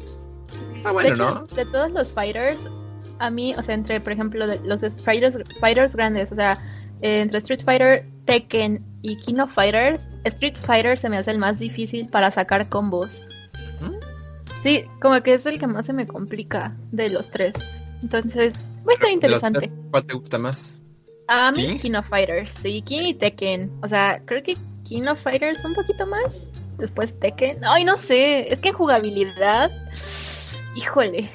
[0.83, 1.47] ah, bueno, ¿no?
[1.55, 2.59] De todos los fighters,
[3.19, 6.57] a mí, o sea, entre, por ejemplo, los fighters, fighters grandes, o sea,
[7.01, 11.37] eh, entre Street Fighter, Tekken y King of Fighters, Street Fighter se me hace el
[11.37, 13.09] más difícil para sacar combos.
[13.79, 13.95] ¿Mm?
[14.61, 17.53] Sí, como que es el que más se me complica de los tres.
[18.01, 18.53] Entonces,
[18.89, 19.71] va a estar interesante.
[19.91, 20.79] ¿Cuál te gusta más?
[21.27, 21.93] A mí, King?
[21.93, 23.71] of Fighters, sí, King y Tekken.
[23.83, 26.33] O sea, creo que King of Fighters un poquito más.
[26.77, 27.59] Después Tekken.
[27.63, 28.51] Ay, no sé.
[28.51, 29.71] Es que en jugabilidad.
[30.75, 31.29] Híjole.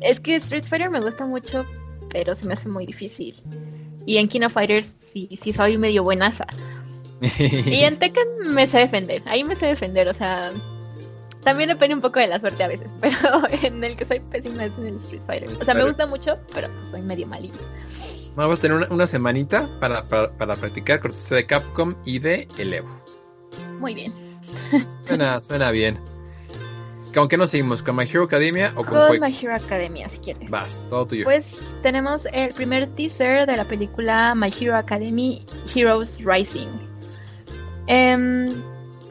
[0.00, 1.64] Es que Street Fighter me gusta mucho,
[2.10, 3.40] pero se me hace muy difícil.
[4.04, 6.46] Y en King of Fighters sí, sí soy medio buenaza.
[7.38, 9.22] y en Tekken me sé defender.
[9.26, 10.52] Ahí me sé defender, o sea,
[11.44, 14.64] también depende un poco de la suerte a veces, pero en el que soy pésima
[14.64, 15.50] es en el Street Fighter.
[15.50, 17.60] O sea, me gusta mucho, pero soy medio malillo.
[18.34, 22.88] Vamos a tener una, semanita para, para, practicar cortesía de Capcom y de Elevo.
[23.78, 24.14] Muy bien.
[25.06, 25.98] Suena, suena bien.
[27.12, 27.82] ¿Con qué nos seguimos?
[27.82, 30.48] ¿Con My Hero Academia o con, con My Hero Academia, si quieres?
[30.48, 31.24] Vas, todo tuyo.
[31.24, 31.44] Pues
[31.82, 36.68] tenemos el primer teaser de la película My Hero Academy Heroes Rising.
[37.88, 38.48] Eh,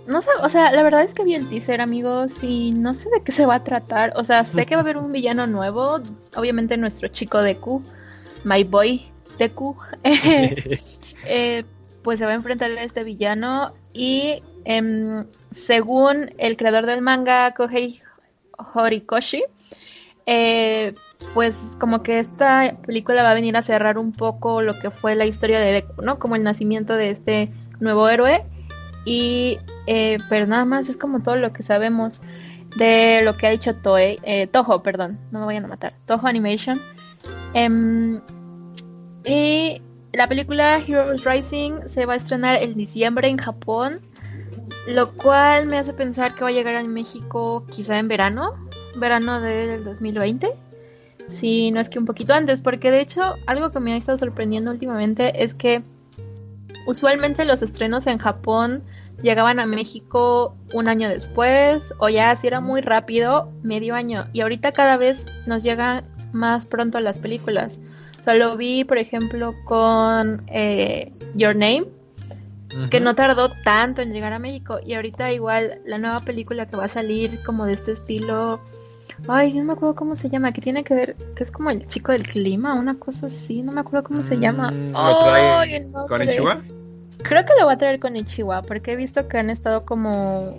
[0.07, 3.09] no sé, o sea, la verdad es que vi el teaser, amigos, y no sé
[3.09, 4.13] de qué se va a tratar.
[4.15, 5.99] O sea, sé que va a haber un villano nuevo,
[6.35, 7.83] obviamente nuestro chico Deku,
[8.43, 11.63] my boy Deku, eh,
[12.03, 15.25] pues se va a enfrentar a este villano y em,
[15.65, 18.01] según el creador del manga, Kohei
[18.73, 19.43] Horikoshi,
[20.25, 20.93] eh,
[21.33, 25.15] pues como que esta película va a venir a cerrar un poco lo que fue
[25.15, 26.19] la historia de Deku, ¿no?
[26.19, 28.43] Como el nacimiento de este nuevo héroe
[29.05, 32.21] y eh, pero nada más es como todo lo que sabemos
[32.77, 36.27] de lo que ha dicho Toei, eh, Toho, perdón, no me vayan a matar, Toho
[36.27, 36.81] Animation.
[37.53, 38.21] Em,
[39.25, 39.81] y
[40.13, 44.01] la película Heroes Rising se va a estrenar en diciembre en Japón,
[44.87, 48.55] lo cual me hace pensar que va a llegar a México quizá en verano,
[48.95, 50.51] verano del 2020.
[51.39, 54.17] Si no es que un poquito antes, porque de hecho algo que me ha estado
[54.17, 55.81] sorprendiendo últimamente es que
[56.85, 58.83] usualmente los estrenos en Japón
[59.21, 64.25] llegaban a México un año después o ya si era muy rápido, medio año.
[64.33, 67.77] Y ahorita cada vez nos llegan más pronto las películas.
[68.25, 71.85] Solo vi, por ejemplo, con eh, Your Name,
[72.89, 74.79] que no tardó tanto en llegar a México.
[74.85, 78.59] Y ahorita igual la nueva película que va a salir como de este estilo...
[79.27, 81.87] Ay, no me acuerdo cómo se llama, que tiene que ver, que es como el
[81.87, 84.71] chico del clima, una cosa así, no me acuerdo cómo se llama.
[84.71, 86.80] Mm, ¿Lo ¿Con
[87.23, 90.57] Creo que lo voy a traer con Ichiwa, porque he visto que han estado como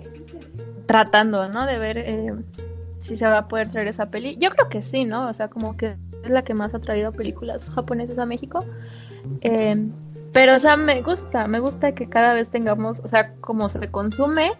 [0.87, 1.65] tratando, ¿no?
[1.65, 2.33] De ver eh,
[2.99, 4.37] si se va a poder traer esa peli.
[4.39, 5.29] Yo creo que sí, ¿no?
[5.29, 8.65] O sea, como que es la que más ha traído películas japonesas a México.
[9.41, 9.75] Eh,
[10.31, 13.91] pero, o sea, me gusta, me gusta que cada vez tengamos, o sea, como se
[13.91, 14.53] consume.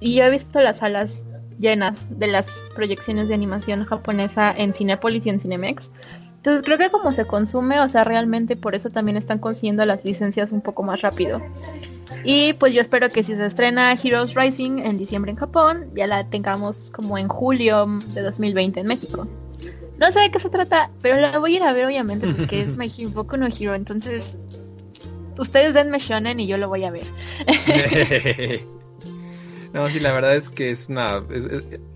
[0.00, 1.10] Y yo he visto las salas
[1.58, 5.88] llenas de las proyecciones de animación japonesa en Cinepolis y en Cinemex.
[6.40, 10.02] Entonces creo que como se consume, o sea, realmente por eso también están consiguiendo las
[10.06, 11.38] licencias un poco más rápido.
[12.24, 16.06] Y pues yo espero que si se estrena Heroes Rising en diciembre en Japón, ya
[16.06, 19.26] la tengamos como en julio de 2020 en México.
[19.98, 22.62] No sé de qué se trata, pero la voy a ir a ver obviamente porque
[22.62, 24.24] es My Boku no Hero, entonces
[25.38, 27.06] ustedes denme shonen y yo lo voy a ver.
[29.72, 31.22] No, sí, la verdad es que es una.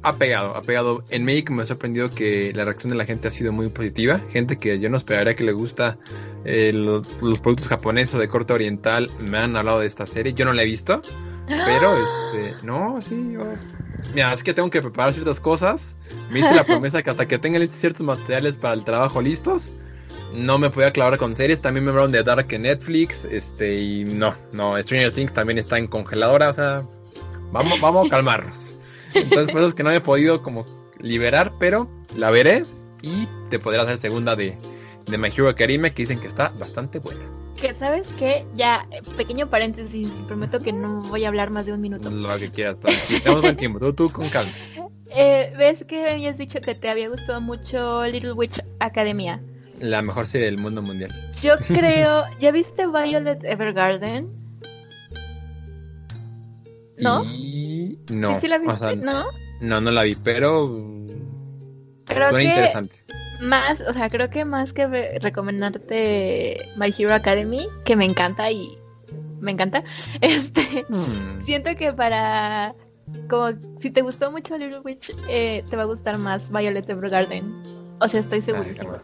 [0.03, 1.05] ha pegado, ha pegado.
[1.11, 4.21] En México me ha sorprendido que la reacción de la gente ha sido muy positiva.
[4.31, 5.99] Gente que yo no esperaría que le gusta
[6.45, 7.07] eh, los,
[7.41, 10.35] productos japoneses o de corte oriental me han hablado de esta serie.
[10.35, 11.03] Yo no la he visto,
[11.49, 11.97] pero
[12.33, 12.55] este.
[12.63, 13.45] No, sí, yo.
[14.15, 15.97] Mira, es que tengo que preparar ciertas cosas.
[16.31, 19.73] Me hice la promesa que hasta que tenga ciertos materiales para el trabajo listos,
[20.33, 21.61] no me podía clavar con series.
[21.61, 23.25] También me hablaron de Dark en Netflix.
[23.25, 24.81] Este, y no, no.
[24.81, 26.51] Stranger Things también está en congeladora.
[26.51, 26.85] O sea,
[27.53, 28.77] Vamos, vamos a calmarnos.
[29.15, 30.67] Entonces, por eso es que no he podido como
[30.99, 32.65] liberar, pero la veré
[33.03, 34.57] y te podré hacer segunda de,
[35.07, 37.23] de My Hero Academia que dicen que está bastante buena.
[37.61, 41.73] Que sabes que ya, eh, pequeño paréntesis, prometo que no voy a hablar más de
[41.73, 42.11] un minuto.
[42.11, 44.53] Lo que quieras, tenemos buen tiempo, tú, tú con calma.
[45.17, 49.41] Eh, ¿Ves que habías dicho que te había gustado mucho Little Witch Academia?
[49.79, 51.13] La mejor serie del mundo mundial.
[51.41, 54.44] Yo creo, ¿ya viste Violet Evergarden?
[56.99, 57.25] ¿No?
[58.11, 58.41] no.
[58.41, 58.97] ¿Sí la viste?
[58.97, 59.25] ¿No?
[59.61, 60.69] No, no la vi, pero.
[62.07, 62.97] Creo que interesante.
[63.41, 64.87] Más, o sea, creo que más que
[65.21, 68.79] recomendarte My Hero Academy, que me encanta y
[69.41, 69.83] me encanta,
[70.21, 71.45] este, hmm.
[71.45, 72.75] siento que para
[73.29, 77.45] como si te gustó mucho Little Witch, eh, te va a gustar más Violet Evergarden.
[78.01, 79.01] O sea, estoy segurísima.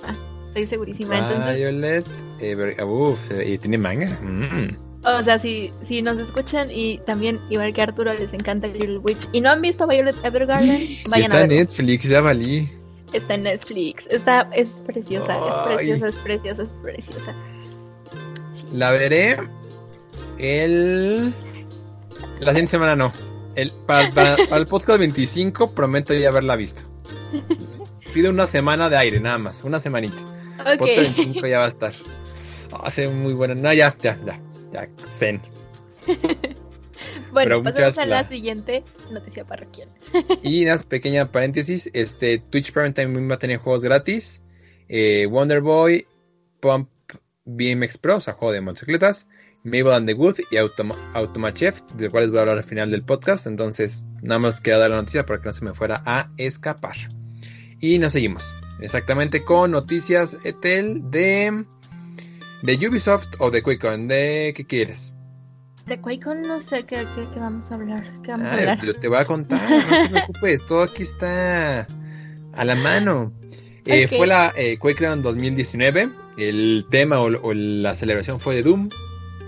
[0.49, 1.53] estoy segurísima.
[1.53, 2.07] Violet
[2.41, 3.53] Evergarden.
[3.53, 4.09] y tiene manga.
[4.23, 4.90] Mm.
[5.03, 9.29] O sea, si, si nos escuchan y también, igual que Arturo, les encanta Little Witch
[9.33, 11.43] y no han visto Violet Evergarden, vayan a ver.
[11.43, 12.71] Está en Netflix, ya valí.
[13.13, 14.05] Está en Netflix.
[14.11, 17.35] Está, es preciosa, es preciosa, es preciosa, es preciosa.
[18.73, 19.39] La veré
[20.39, 21.35] el...
[22.41, 23.13] La siguiente semana no.
[23.57, 26.83] El, para, para, el podcast 25 prometo ya haberla visto.
[28.13, 29.65] Pido una semana de aire, nada más.
[29.65, 30.19] Una semanita.
[30.67, 31.95] El podcast 25 ya va a estar.
[32.85, 33.55] Hace muy buena.
[33.55, 34.41] No, ya, ya, ya
[34.73, 35.41] ya, zen.
[37.33, 39.89] bueno, pasamos a la, siguiente noticia parroquial.
[40.43, 44.43] y una pequeña paréntesis, este Twitch Prime también va a tener juegos gratis.
[44.89, 46.07] Eh, Wonder Boy,
[46.61, 46.89] Pump
[47.45, 49.27] BMX Pro, o sea, juego de motocicletas,
[49.63, 53.03] Mabel and the Good y Automa, Automachef, de cuales voy a hablar al final del
[53.03, 53.47] podcast.
[53.47, 56.97] Entonces, nada más queda dar la noticia para que no se me fuera a escapar.
[57.81, 58.55] Y nos seguimos.
[58.81, 61.67] Exactamente con noticias Etel de
[62.63, 64.07] ¿De Ubisoft o de QuakeCon?
[64.07, 65.15] ¿De qué quieres?
[65.87, 68.05] De QuakeCon no sé qué, qué, vamos a hablar.
[68.23, 68.85] ¿Qué vamos a hablar?
[68.85, 71.87] Yo te voy a contar, no te preocupes, todo aquí está
[72.53, 73.33] a la mano.
[73.87, 78.91] Eh, fue la eh, QuakeCon 2019, el tema o, la celebración fue de Doom.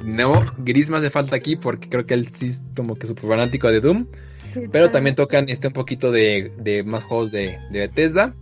[0.05, 3.29] No, Gris me hace falta aquí porque creo que él sí es como que súper
[3.29, 4.07] fanático de Doom.
[4.73, 8.35] pero también tocan este un poquito de, de más juegos de, de, Bethesda.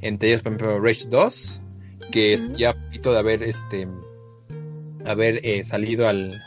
[0.00, 1.60] Entre ellos, por ejemplo, Rage 2,
[2.12, 3.86] que es ya poquito de haber este
[5.04, 6.42] haber eh, salido al,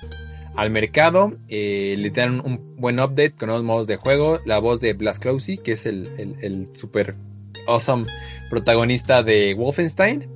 [0.56, 1.38] al mercado.
[1.47, 4.39] Eh, le dan un buen update con nuevos modos de juego.
[4.45, 7.16] La voz de Blas que es el, el, super
[7.68, 8.06] awesome
[8.49, 10.28] protagonista de Wolfenstein.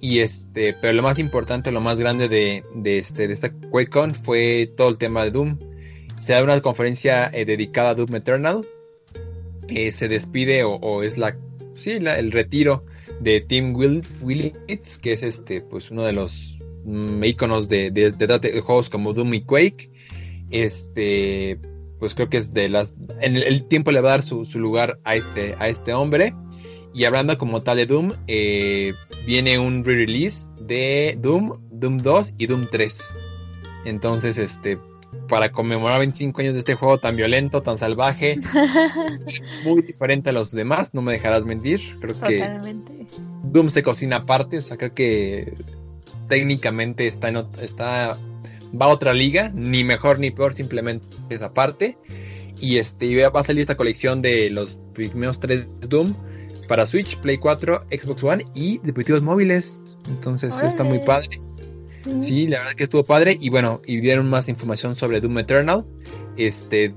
[0.00, 4.16] Y este, pero lo más importante, lo más grande de, de, este, de esta QuakeCon
[4.16, 5.58] fue todo el tema de Doom.
[6.18, 8.66] Se da una conferencia eh, dedicada a Doom Eternal.
[9.68, 11.36] Que se despide o, es la,
[11.76, 12.84] sí, el retiro
[13.20, 18.90] de Tim Willits, que es este, pues uno de los Mm, iconos de, de, juegos
[18.90, 19.90] como Doom y Quake.
[20.50, 21.58] Este,
[21.98, 22.94] pues creo que es de las.
[23.20, 26.34] En el, tiempo le va a dar su, lugar a este, a este hombre.
[26.94, 28.92] Y hablando como tal de Doom, eh,
[29.24, 33.08] viene un re-release de Doom, Doom 2 y Doom 3.
[33.86, 34.78] Entonces, este,
[35.28, 38.36] para conmemorar 25 años de este juego tan violento, tan salvaje,
[39.64, 41.80] muy diferente a los demás, no me dejarás mentir.
[42.00, 42.76] Creo que
[43.44, 45.56] Doom se cocina aparte, o sea, creo que
[46.32, 48.18] técnicamente está, en, está
[48.80, 51.98] va a otra liga, ni mejor ni peor, simplemente esa parte.
[52.58, 56.14] Y este va a salir esta colección de los primeros tres Doom
[56.68, 59.82] para Switch, Play 4, Xbox One y dispositivos móviles.
[60.08, 61.38] Entonces está muy padre.
[62.22, 63.36] Sí, la verdad que estuvo padre.
[63.38, 65.84] Y bueno, y dieron más información sobre Doom Eternal.
[66.38, 66.94] Este,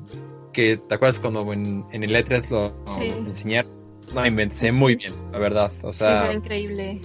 [0.53, 3.69] que te acuerdas cuando en, el E3 lo, enseñaron.
[4.13, 5.73] No inventé muy bien, la verdad.
[5.81, 6.31] O sea.
[6.31, 7.01] increíble.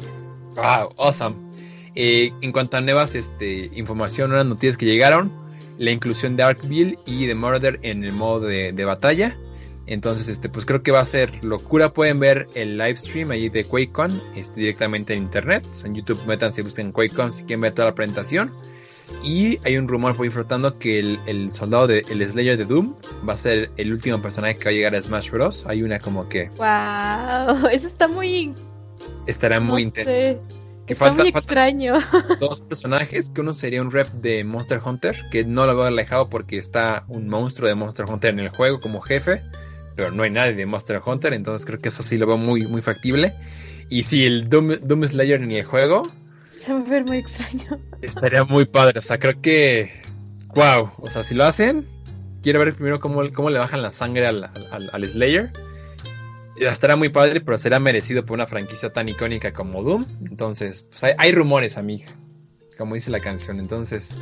[0.54, 1.49] Wow, awesome.
[1.94, 5.32] Eh, en cuanto a nuevas este, información, unas noticias que llegaron,
[5.78, 9.36] la inclusión de Arkville y de Murder en el modo de, batalla.
[9.86, 11.92] Entonces, este, pues creo que va a ser locura.
[11.92, 15.64] Pueden ver el live stream ahí de QuakeCon este, directamente en internet.
[15.84, 18.52] En YouTube, métanse, busquen QuakeCon si quieren ver toda la presentación.
[19.24, 22.94] Y hay un rumor por ahí flotando que el, soldado de el Slayer de Doom
[23.28, 25.64] va a ser el último personaje que va a llegar a Smash Bros.
[25.66, 26.50] Hay una como que.
[26.50, 27.66] ¡Wow!
[27.72, 28.54] Eso está muy.
[29.26, 30.40] Estará muy intenso.
[30.92, 31.98] Está falta, muy extraño.
[32.40, 36.28] dos personajes, que uno sería un rep de Monster Hunter, que no lo veo alejado
[36.28, 39.42] porque está un monstruo de Monster Hunter en el juego como jefe,
[39.96, 42.66] pero no hay nadie de Monster Hunter, entonces creo que eso sí lo veo muy,
[42.66, 43.34] muy factible.
[43.88, 46.02] Y si el Doom, Doom Slayer en el juego,
[46.64, 47.80] se va a ver muy extraño.
[48.02, 49.90] Estaría muy padre, o sea, creo que.
[50.54, 50.92] ¡Wow!
[50.98, 51.86] O sea, si lo hacen,
[52.42, 55.52] quiero ver primero cómo, cómo le bajan la sangre al, al, Slayer.
[56.68, 60.04] Estará muy padre, pero será merecido por una franquicia tan icónica como Doom.
[60.28, 62.06] Entonces, pues hay, hay rumores, amiga.
[62.76, 63.58] Como dice la canción.
[63.58, 64.18] Entonces,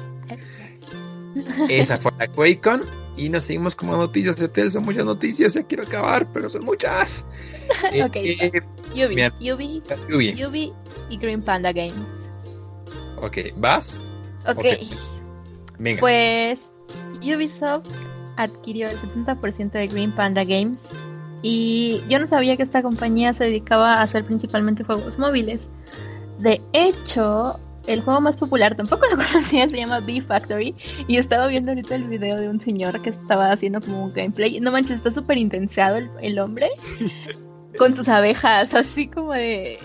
[1.69, 2.83] esa fue la QuakeCon.
[3.17, 4.71] Y nos seguimos como noticias de Tel.
[4.71, 7.25] Son muchas noticias, ya quiero acabar, pero son muchas.
[8.05, 8.63] ok, eh,
[8.95, 10.73] Yubi, Yubi, Yubi
[11.11, 12.07] y Green Panda Games.
[13.21, 14.01] Ok, ¿vas?
[14.47, 14.65] Ok.
[15.99, 16.61] Pues
[17.21, 17.87] Ubisoft
[18.37, 20.79] adquirió el 70% de Green Panda Games
[21.43, 25.61] y yo no sabía que esta compañía se dedicaba a hacer principalmente juegos móviles.
[26.39, 30.75] De hecho, el juego más popular tampoco lo conocía, se llama B Factory
[31.07, 34.61] y estaba viendo ahorita el video de un señor que estaba haciendo como un gameplay.
[34.61, 36.67] No manches, está súper intensado el, el hombre
[37.79, 39.79] con sus abejas, así como de...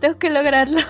[0.00, 0.80] Tengo que lograrlo.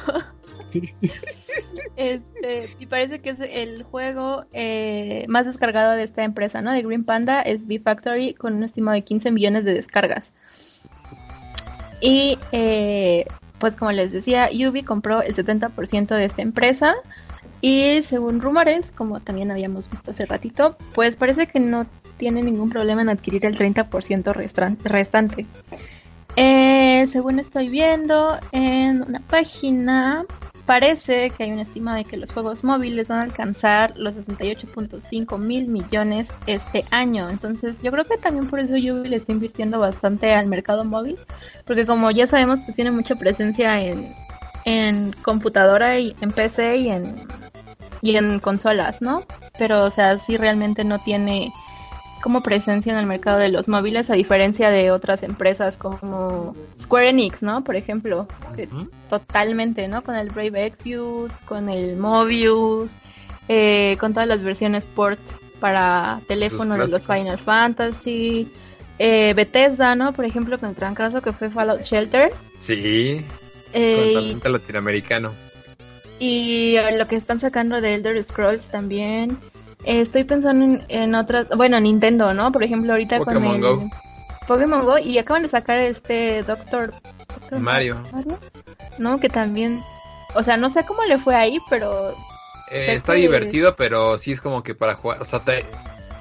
[1.99, 6.71] este, y parece que es el juego eh, más descargado de esta empresa, ¿no?
[6.71, 10.23] De Green Panda es B-Factory con un estimado de 15 millones de descargas.
[12.01, 13.27] Y eh,
[13.59, 16.95] pues como les decía, Ubi compró el 70% de esta empresa.
[17.61, 21.85] Y según rumores, como también habíamos visto hace ratito, pues parece que no
[22.17, 25.47] tiene ningún problema en adquirir el 30% restante.
[26.37, 30.25] Eh, según estoy viendo en una página,
[30.69, 35.39] parece que hay una estima de que los juegos móviles van a alcanzar los 68.5
[35.39, 37.31] mil millones este año.
[37.31, 41.17] Entonces yo creo que también por eso Ubi le está invirtiendo bastante al mercado móvil,
[41.65, 44.15] porque como ya sabemos pues tiene mucha presencia en,
[44.67, 47.17] en computadora y en PC y en,
[48.03, 49.25] y en consolas, ¿no?
[49.59, 51.51] Pero o sea, sí realmente no tiene
[52.23, 57.11] como presencia en el mercado de los móviles a diferencia de otras empresas como Square
[57.11, 57.65] Enix, ¿no?
[57.65, 58.69] Por ejemplo, que
[59.09, 60.03] totalmente, ¿no?
[60.03, 62.91] Con el Brave Exvius, con el Mobius,
[63.49, 65.19] eh, con todas las versiones port
[65.61, 68.49] para teléfono de los Final Fantasy,
[68.99, 70.13] eh, Bethesda, ¿no?
[70.13, 72.33] Por ejemplo, con el trancazo que fue Fallout Shelter.
[72.59, 73.25] Sí.
[73.73, 75.33] Eh, con latinoamericano.
[76.19, 79.39] Y lo que están sacando de Elder Scrolls también
[79.85, 82.53] estoy pensando en, otras, bueno, Nintendo, ¿no?
[82.53, 83.91] Por ejemplo, ahorita con el Go.
[84.47, 86.95] Pokémon Go y acaban de sacar este Doctor,
[87.59, 88.03] Mario.
[88.99, 89.21] ¿No?
[89.21, 89.83] Que también,
[90.35, 92.15] o sea, no sé cómo le fue ahí, pero
[92.71, 95.43] eh, está divertido, pero sí es como que para jugar, o sea,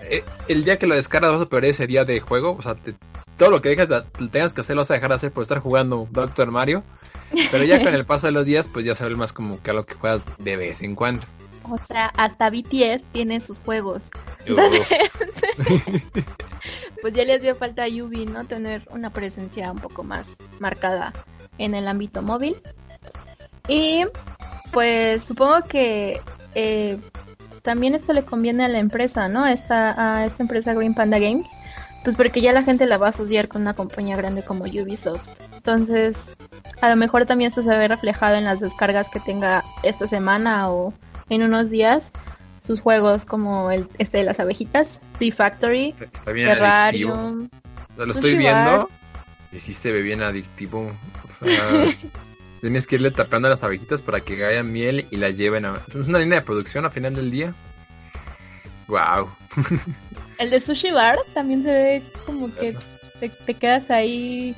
[0.10, 2.76] eh, el día que lo descargas vas a perder ese día de juego, o sea,
[3.38, 5.60] todo lo que dejas, tengas que hacer lo vas a dejar de hacer por estar
[5.60, 6.84] jugando Doctor Mario,
[7.52, 9.72] pero ya con el paso de los días, pues ya se ve más como que
[9.72, 11.26] a lo que juegas de vez en cuando.
[11.70, 14.02] O sea, hasta BTS tiene sus juegos.
[17.02, 18.46] pues ya les dio falta a Yubi, ¿no?
[18.46, 20.26] Tener una presencia un poco más
[20.60, 21.14] marcada
[21.58, 22.56] en el ámbito móvil.
[23.68, 24.06] Y
[24.72, 26.22] pues supongo que
[26.56, 26.98] eh,
[27.62, 29.46] también esto le conviene a la empresa, ¿no?
[29.46, 31.48] Esta, a esta empresa Green Panda Games.
[32.04, 35.28] Pues porque ya la gente la va a asociar con una compañía grande como Ubisoft.
[35.54, 36.16] Entonces,
[36.80, 40.70] a lo mejor también esto se ve reflejado en las descargas que tenga esta semana
[40.72, 40.94] o
[41.30, 42.12] en unos días
[42.66, 44.88] sus juegos como el este de las abejitas,
[45.20, 47.50] The Factory, Está bien Terrarium.
[47.96, 48.90] Lo estoy viendo
[49.52, 50.92] y sí se ve bien adictivo.
[52.62, 55.82] tienes que irle tapando a las abejitas para que caigan miel y las lleven a...
[55.88, 57.54] Es una línea de producción a final del día.
[58.88, 59.30] Wow.
[60.40, 62.76] el de Sushi Bar también se ve como que
[63.20, 64.56] te, te quedas ahí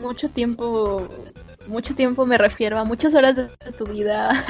[0.00, 1.08] mucho tiempo,
[1.66, 4.44] mucho tiempo me refiero a muchas horas de tu vida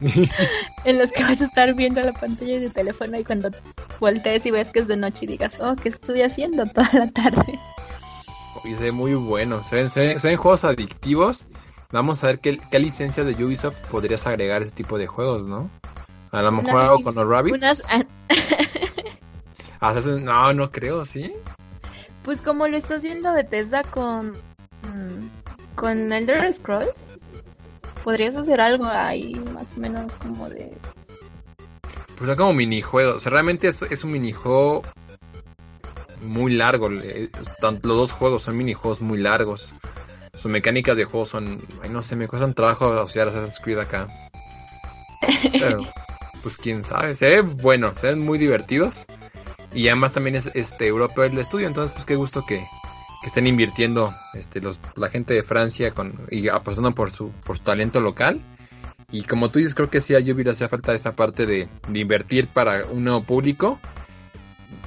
[0.84, 3.50] en los que vas a estar viendo la pantalla de tu teléfono y cuando
[3.98, 7.10] voltees y ves que es de noche y digas, oh, ¿qué estuve haciendo toda la
[7.10, 7.58] tarde?
[8.64, 11.46] Y se ve muy bueno, se ven, juegos adictivos.
[11.92, 15.46] Vamos a ver qué, qué licencias de Ubisoft podrías agregar a este tipo de juegos,
[15.46, 15.70] ¿no?
[16.30, 17.82] A lo mejor hago con los Rabbits.
[20.22, 21.32] no, no creo, ¿sí?
[22.22, 24.36] Pues como lo está haciendo Bethesda con
[24.82, 25.28] Mm,
[25.74, 26.94] Con Elder Scrolls
[28.04, 30.72] podrías hacer algo ahí más o menos como de...
[32.16, 33.16] Pues son como minijuegos.
[33.16, 34.82] O sea, realmente es, es un minijuego
[36.22, 36.88] muy largo.
[36.88, 39.74] Los dos juegos son minijuegos muy largos.
[40.34, 41.62] Sus mecánicas de juego son...
[41.82, 44.08] Ay, no sé, me cuesta un trabajo asociar a Assassin's Creed acá.
[45.52, 45.82] Pero,
[46.42, 47.14] pues quién sabe.
[47.14, 49.06] Se ve bueno, se ven muy divertidos.
[49.72, 51.66] Y además también es este europeo el estudio.
[51.66, 52.66] Entonces, pues qué gusto que,
[53.20, 57.58] que estén invirtiendo este, los, la gente de Francia con, y apostando por su, por
[57.58, 58.40] su talento local.
[59.12, 61.68] Y como tú dices, creo que sí a Ubisoft le hacía falta esta parte de,
[61.88, 63.78] de invertir para un nuevo público.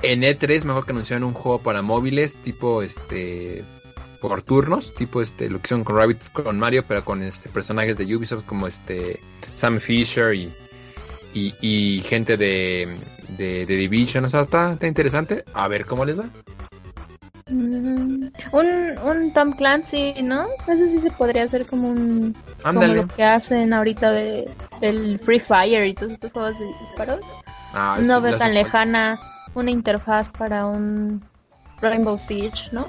[0.01, 3.63] En E3 mejor que anunciaran un juego para móviles tipo este
[4.21, 7.97] por turnos, tipo este lo que son con Rabbits con Mario, pero con este personajes
[7.97, 9.19] de Ubisoft como este
[9.53, 10.49] Sam Fisher y,
[11.33, 12.87] y, y gente de,
[13.37, 15.43] de, de Division, o sea, está, está interesante.
[15.53, 16.25] A ver cómo les va.
[17.49, 20.47] Mm, un, un Tom Clancy, ¿no?
[20.67, 22.35] Eso sí se podría hacer como un...
[22.61, 27.19] Como lo que hacen ahorita de, del Free Fire y todos estos juegos de disparos.
[27.73, 29.19] Ah, no veo tan lejana
[29.55, 31.23] una interfaz para un
[31.81, 32.87] Rainbow Siege, ¿no?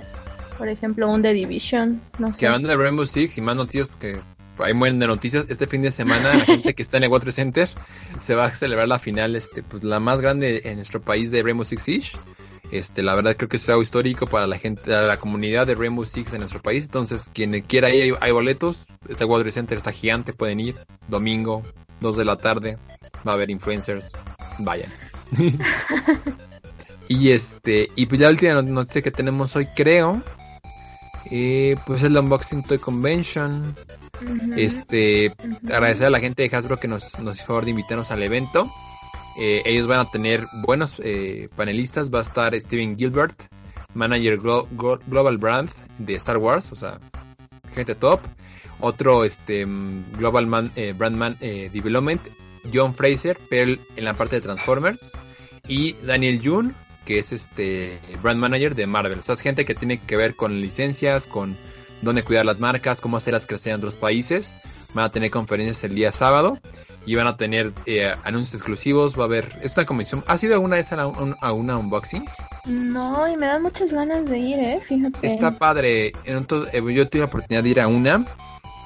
[0.58, 2.38] Por ejemplo, un The Division, no sé.
[2.38, 4.20] Que hablando de Rainbow Six y más noticias, porque
[4.58, 7.32] hay mueren de noticias, este fin de semana la gente que está en el Water
[7.32, 7.68] Center
[8.20, 11.42] se va a celebrar la final, este, pues la más grande en nuestro país de
[11.42, 12.18] Rainbow Six Siege.
[12.74, 15.76] Este, la verdad creo que es algo histórico para la gente, para la comunidad de
[15.76, 16.84] Rainbow Six en nuestro país.
[16.84, 18.84] Entonces, quien quiera ir, hay, hay boletos.
[19.08, 20.74] Este Water Center está gigante, pueden ir.
[21.06, 21.62] Domingo,
[22.00, 22.76] 2 de la tarde.
[23.26, 24.10] Va a haber influencers.
[24.58, 24.90] Vayan.
[27.08, 30.22] y este, y pues ya la última not- noticia que tenemos hoy, creo,
[31.30, 33.74] eh, pues es la Unboxing Toy Convention.
[34.56, 35.32] Este,
[35.64, 38.70] agradecer a la gente de Hasbro que nos, nos hizo favor de invitarnos al evento.
[39.38, 42.12] Eh, ellos van a tener buenos eh, panelistas.
[42.12, 43.44] Va a estar Steven Gilbert,
[43.94, 46.98] manager glo- glo- Global Brand de Star Wars, o sea,
[47.74, 48.20] gente top.
[48.80, 52.20] Otro este, mm, Global eh, Brand Man Development,
[52.72, 55.12] John Fraser, pero en la parte de Transformers.
[55.66, 56.72] Y Daniel June,
[57.06, 59.18] que es este Brand Manager de Marvel.
[59.18, 61.56] O sea, gente que tiene que ver con licencias, con
[62.02, 64.52] dónde cuidar las marcas, cómo hacerlas crecer en otros países.
[64.94, 66.58] Van a tener conferencias el día sábado
[67.04, 69.18] y van a tener eh, anuncios exclusivos.
[69.18, 69.52] Va a haber.
[69.62, 70.22] Es una convención.
[70.26, 72.24] ¿Has ido alguna vez a, la- un- a una unboxing?
[72.66, 74.80] No, y me dan muchas ganas de ir, ¿eh?
[74.88, 75.26] Fíjate.
[75.26, 76.12] Está padre.
[76.24, 78.24] Entonces, eh, yo tuve la oportunidad de ir a una.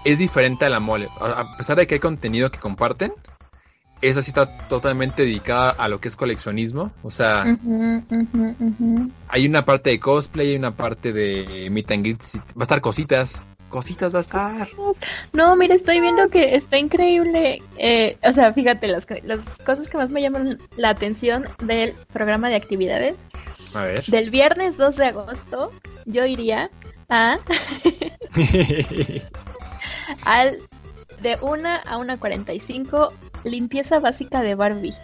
[0.04, 1.08] Es diferente a la mole.
[1.20, 3.12] A pesar de que hay contenido que comparten,
[4.00, 6.92] esa sí está totalmente dedicada a lo que es coleccionismo.
[7.02, 7.44] O sea,
[9.28, 12.22] hay una parte de cosplay, hay una parte de meet and greet.
[12.56, 13.42] Va a estar cositas.
[13.68, 14.68] Cositas va a estar.
[15.32, 17.62] No, mira, estoy viendo que está increíble.
[17.76, 22.48] eh, o sea, fíjate, las, las cosas que más me llaman la atención del programa
[22.48, 23.16] de actividades.
[23.74, 24.04] A ver.
[24.06, 25.72] Del viernes 2 de agosto,
[26.06, 26.70] yo iría
[27.10, 27.38] a
[30.24, 30.58] al
[31.20, 33.12] de 1 a 1.45
[33.44, 34.94] limpieza básica de Barbie.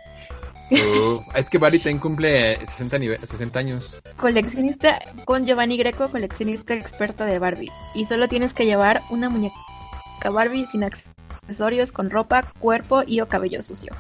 [1.35, 3.99] Es que Barry también cumple 60, nive- 60 años.
[4.17, 7.71] Coleccionista con Giovanni Greco, coleccionista experto de Barbie.
[7.95, 9.55] Y solo tienes que llevar una muñeca
[10.31, 13.93] Barbie sin accesorios, con ropa, cuerpo y o cabello sucio.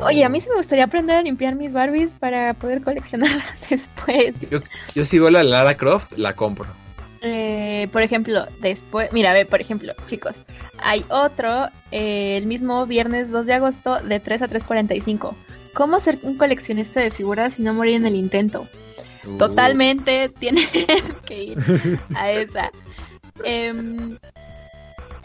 [0.00, 4.34] Oye, a mí sí me gustaría aprender a limpiar mis Barbies para poder coleccionarlas después.
[4.50, 4.58] Yo,
[4.94, 6.66] yo si vuelo a Lara Croft, la compro.
[7.22, 10.34] Eh, por ejemplo, después, mira, ve, por ejemplo, chicos,
[10.78, 15.32] hay otro eh, el mismo viernes 2 de agosto de 3 a 3.45.
[15.74, 18.66] ¿Cómo ser un coleccionista de figuras y no morir en el intento?
[19.24, 20.68] Uh, Totalmente tienes
[21.24, 21.58] que ir
[22.16, 22.70] a esa.
[23.44, 24.18] Em,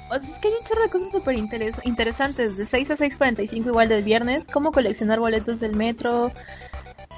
[0.10, 2.58] o sea, es que hay un chorro de cosas súper interes- interesantes.
[2.58, 4.44] De 6 a 6.45 igual del viernes.
[4.54, 6.32] Cómo coleccionar boletos del metro.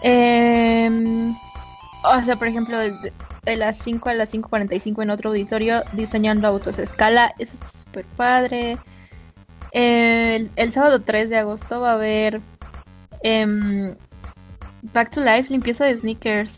[0.01, 1.35] Em,
[2.03, 6.77] o sea, por ejemplo, de, las 5 a las 5.45 en otro auditorio diseñando autos
[6.77, 7.33] a escala.
[7.39, 8.77] Eso está súper padre.
[9.71, 12.41] El, el sábado 3 de agosto va a haber
[13.23, 13.95] em,
[14.93, 16.51] Back to Life, limpieza de sneakers.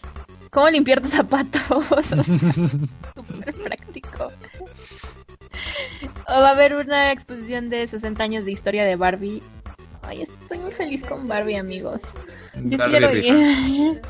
[0.51, 1.61] ¿Cómo limpiar tus zapatos?
[3.15, 4.31] Súper práctico.
[6.27, 9.41] O va a haber una exposición de 60 años de historia de Barbie.
[10.03, 12.01] Ay, estoy muy feliz con Barbie, amigos.
[12.55, 14.01] Yo Barbie quiero ir.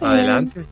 [0.00, 0.64] Adelante.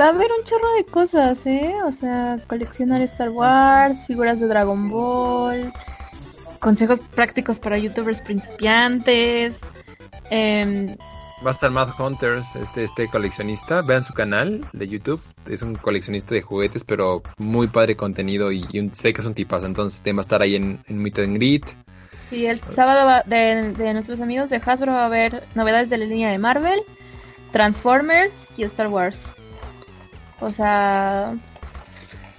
[0.00, 1.74] Va a haber un chorro de cosas, ¿eh?
[1.84, 5.72] O sea, coleccionar Star Wars, figuras de Dragon Ball,
[6.58, 9.54] consejos prácticos para youtubers principiantes.
[10.30, 10.96] em,
[11.44, 13.80] Va a estar Mad Hunters, este, este coleccionista.
[13.82, 15.22] Vean su canal de YouTube.
[15.48, 19.26] Es un coleccionista de juguetes, pero muy padre contenido y, y un- sé que es
[19.26, 19.64] un tipazo.
[19.66, 21.64] Entonces va a estar ahí en, en Meet and Greet.
[22.28, 25.96] Sí, el sábado va- de, de nuestros amigos de Hasbro va a haber novedades de
[25.98, 26.80] la línea de Marvel,
[27.52, 29.18] Transformers y Star Wars.
[30.40, 31.34] O sea,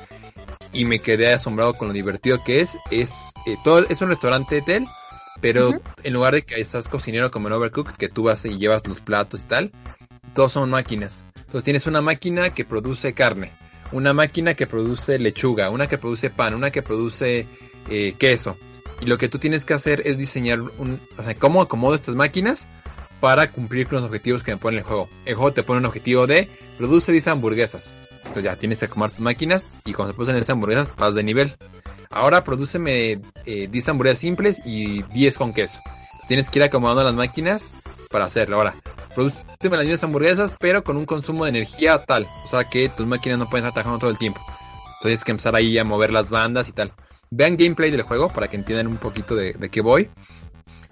[0.73, 2.75] y me quedé asombrado con lo divertido que es.
[2.91, 4.85] Es, eh, todo, es un restaurante hotel
[5.39, 5.71] pero
[6.03, 9.01] en lugar de que estás cocinero como en Overcooked, que tú vas y llevas los
[9.01, 9.71] platos y tal,
[10.33, 11.23] todos son máquinas.
[11.35, 13.51] Entonces tienes una máquina que produce carne,
[13.91, 17.45] una máquina que produce lechuga, una que produce pan, una que produce
[17.89, 18.57] eh, queso.
[19.01, 22.15] Y lo que tú tienes que hacer es diseñar un, o sea, cómo acomodo estas
[22.15, 22.67] máquinas
[23.19, 25.09] para cumplir con los objetivos que me pone el juego.
[25.25, 26.47] El juego te pone un objetivo de
[26.77, 27.93] produce 10 hamburguesas.
[28.17, 31.23] Entonces ya tienes que acomodar tus máquinas y cuando se producen esas hamburguesas vas de
[31.23, 31.55] nivel.
[32.09, 35.79] Ahora prodúceme eh, 10 hamburguesas simples y 10 con queso.
[36.27, 37.71] tienes que ir acomodando las máquinas
[38.09, 38.57] para hacerlo.
[38.57, 38.75] Ahora,
[39.15, 42.27] prodúceme las 10 hamburguesas, pero con un consumo de energía tal.
[42.45, 44.39] O sea que tus máquinas no pueden estar trabajando todo el tiempo.
[44.39, 46.93] Entonces tienes que empezar ahí a mover las bandas y tal.
[47.29, 50.09] Vean gameplay del juego para que entiendan un poquito de, de qué voy.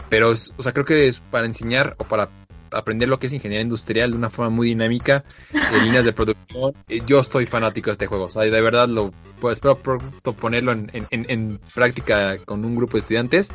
[0.10, 2.30] Pero, o sea, creo que es para enseñar o para
[2.72, 6.74] aprender lo que es ingeniería industrial de una forma muy dinámica, de líneas de producción.
[6.88, 10.34] Eh, yo estoy fanático de este juego, o sea, de verdad lo pues, espero pronto
[10.34, 13.50] ponerlo en, en, práctica con un grupo de estudiantes,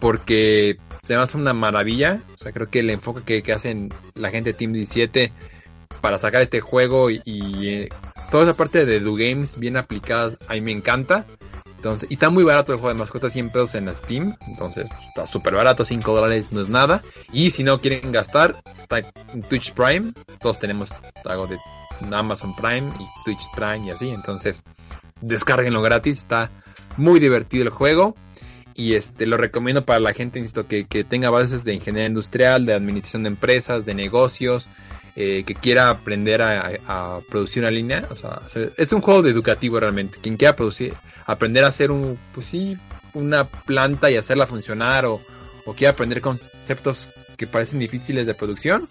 [0.00, 2.20] porque se me hace una maravilla.
[2.34, 5.32] O sea, creo que el enfoque que, hacen la gente de Team 17
[6.00, 7.88] para sacar este juego y, eh,
[8.30, 11.24] toda esa parte de Do Games bien aplicada, a mí me encanta.
[11.76, 14.36] Entonces, y está muy barato el juego de mascotas, 100 pesos en Steam.
[14.48, 17.02] Entonces, pues, está súper barato, 5 dólares no es nada.
[17.32, 20.12] Y si no quieren gastar, está en Twitch Prime.
[20.40, 20.90] Todos tenemos
[21.24, 21.58] algo de
[22.12, 24.08] Amazon Prime y Twitch Prime y así.
[24.08, 24.62] Entonces,
[25.20, 26.18] descárguenlo gratis.
[26.18, 26.50] Está
[26.96, 28.14] muy divertido el juego.
[28.74, 32.66] Y este lo recomiendo para la gente, insisto, que, que tenga bases de ingeniería industrial,
[32.66, 34.68] de administración de empresas, de negocios,
[35.18, 38.06] eh, que quiera aprender a, producir una línea.
[38.10, 38.42] O sea,
[38.76, 40.18] es un juego de educativo realmente.
[40.20, 40.92] Quien quiera producir,
[41.26, 42.78] aprender a hacer un, pues sí,
[43.14, 45.20] una planta y hacerla funcionar o,
[45.64, 48.88] o quiera aprender conceptos que parecen difíciles de producción,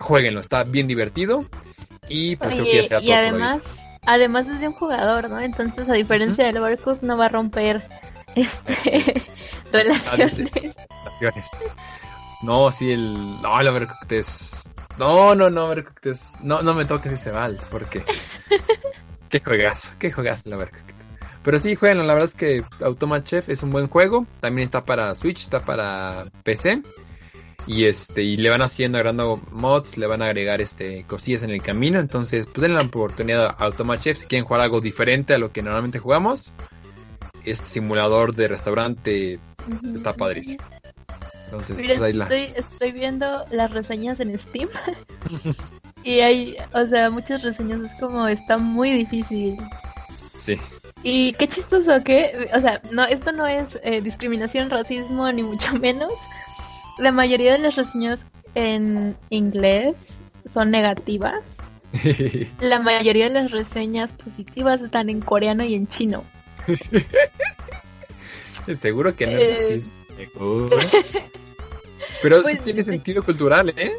[0.00, 1.44] jueguenlo, está bien divertido
[2.08, 3.60] y pues creo que ya sea y además,
[4.06, 5.40] además es de un jugador, ¿no?
[5.40, 7.82] Entonces a diferencia del Overcooked no va a romper
[8.34, 9.18] este
[9.72, 10.50] relaciones.
[12.42, 13.42] No, sí, el.
[13.42, 14.68] No, el Overcooked es.
[14.96, 16.32] No, no, no, Overcooked es.
[16.40, 18.04] No, no me toques ese vals, porque.
[19.28, 20.94] qué juegazo, qué juegazo el Overcooked.
[21.42, 24.26] Pero sí, juegan, la verdad es que Automat Chef es un buen juego.
[24.40, 26.82] También está para Switch, está para PC.
[27.66, 31.50] Y este, y le van haciendo, agregando mods, le van a agregar este cosillas en
[31.50, 32.00] el camino.
[32.00, 35.52] Entonces, pues denle la oportunidad a Automat Chef si quieren jugar algo diferente a lo
[35.52, 36.52] que normalmente jugamos.
[37.44, 39.38] Este simulador de restaurante
[39.94, 40.64] está padrísimo.
[41.46, 42.24] Entonces, pues ahí la...
[42.24, 44.68] estoy, estoy viendo las reseñas en Steam.
[46.04, 47.80] y hay, o sea, muchas reseñas.
[47.80, 49.56] Es como, está muy difícil.
[50.38, 50.58] Sí.
[51.02, 55.72] Y qué chistoso que, o sea, no, esto no es eh, discriminación, racismo, ni mucho
[55.80, 56.12] menos.
[56.98, 58.18] La mayoría de las reseñas
[58.54, 59.94] en inglés
[60.52, 61.40] son negativas.
[62.60, 66.24] La mayoría de las reseñas positivas están en coreano y en chino.
[68.78, 70.30] Seguro que no es eh,
[72.20, 73.92] Pero pues, tiene sentido cultural, ¿eh?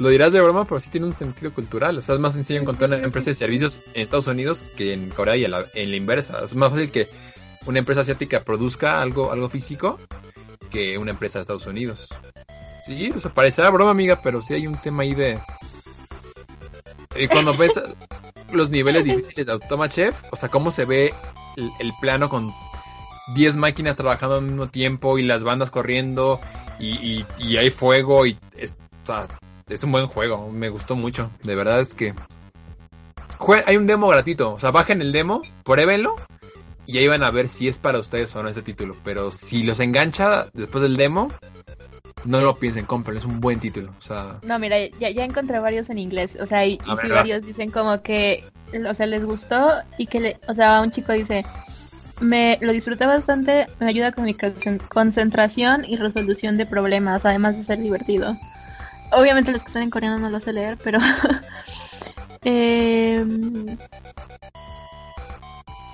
[0.00, 1.98] Lo dirás de broma, pero sí tiene un sentido cultural.
[1.98, 5.10] O sea, es más sencillo encontrar una empresa de servicios en Estados Unidos que en
[5.10, 6.42] Corea y en la, inversa.
[6.42, 7.06] Es más fácil que
[7.66, 9.98] una empresa asiática produzca algo, algo físico
[10.70, 12.08] que una empresa de Estados Unidos.
[12.86, 15.38] Sí, o sea, parecerá broma, amiga, pero sí hay un tema ahí de...
[17.14, 17.72] Y cuando ves
[18.52, 21.12] los niveles difíciles de Automa Chef, o sea, cómo se ve
[21.56, 22.50] el plano con
[23.34, 26.40] 10 máquinas trabajando al mismo tiempo y las bandas corriendo
[26.78, 27.24] y,
[27.56, 28.74] hay fuego y es,
[29.70, 32.14] es un buen juego, me gustó mucho, de verdad es que
[33.66, 36.16] hay un demo gratuito, o sea, bajen el demo, pruébenlo
[36.86, 39.62] y ahí van a ver si es para ustedes o no ese título, pero si
[39.62, 41.30] los engancha después del demo,
[42.24, 43.92] no lo piensen, compren, es un buen título.
[43.98, 47.06] O sea, No, mira, ya, ya encontré varios en inglés, o sea, y, y ver,
[47.06, 48.44] sí varios dicen como que,
[48.88, 51.44] o sea, les gustó y que, le, o sea, un chico dice,
[52.20, 57.56] me lo disfruté bastante, me ayuda con mi concen- concentración y resolución de problemas, además
[57.56, 58.36] de ser divertido.
[59.12, 60.98] Obviamente los que están en coreano no lo sé leer, pero...
[62.42, 63.76] Em,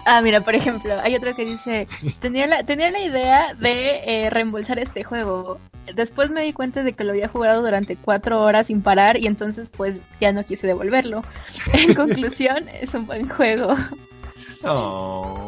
[0.08, 1.86] Ah, mira, por ejemplo, hay otro que dice,
[2.20, 5.58] tenía la, tenía la idea de eh, reembolsar este juego.
[5.96, 9.26] Después me di cuenta de que lo había jugado durante cuatro horas sin parar y
[9.26, 11.22] entonces pues ya no quise devolverlo.
[11.72, 13.74] En conclusión, es un buen juego.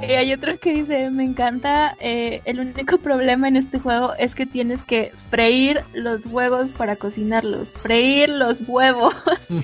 [0.03, 4.35] Y hay otro que dice, me encanta, eh, el único problema en este juego es
[4.35, 7.69] que tienes que freír los huevos para cocinarlos.
[7.83, 9.15] Freír los huevos.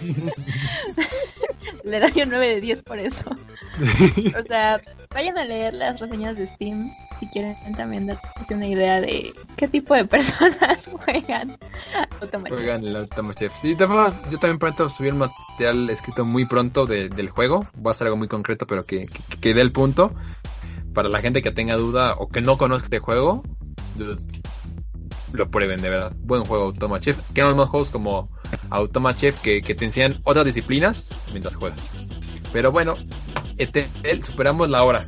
[1.84, 3.24] Le doy un 9 de 10 por eso.
[4.38, 4.80] O sea,
[5.12, 8.22] vayan a leer las reseñas de Steam si quieren también darse
[8.54, 11.56] una idea de qué tipo de personas juegan
[12.20, 12.52] Automatch.
[12.52, 13.52] Juegan el Automa Chef.
[13.60, 17.66] Sí, yo también pronto subir material escrito muy pronto de- del juego.
[17.84, 19.08] Va a ser algo muy concreto, pero que,
[19.40, 20.12] que, dé el punto.
[20.92, 23.42] Para la gente que tenga duda o que no conozca este juego,
[25.32, 26.12] lo prueben, de verdad.
[26.18, 27.18] Buen juego Automa Chef.
[27.32, 28.30] Que no más juegos como
[28.70, 31.80] Automa Chef que, que te enseñan otras disciplinas mientras juegas.
[32.52, 32.94] Pero bueno,
[33.58, 33.88] Etel,
[34.22, 35.04] superamos la hora.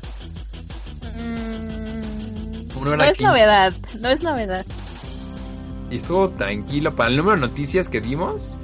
[2.81, 4.67] Hora no es novedad, no es novedad.
[5.91, 6.95] Y estuvo tranquilo.
[6.95, 8.59] Para el número de noticias que dimos,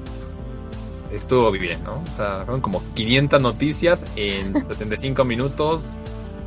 [1.12, 2.02] estuvo bien, ¿no?
[2.02, 5.92] O sea, fueron como 500 noticias en 75 minutos.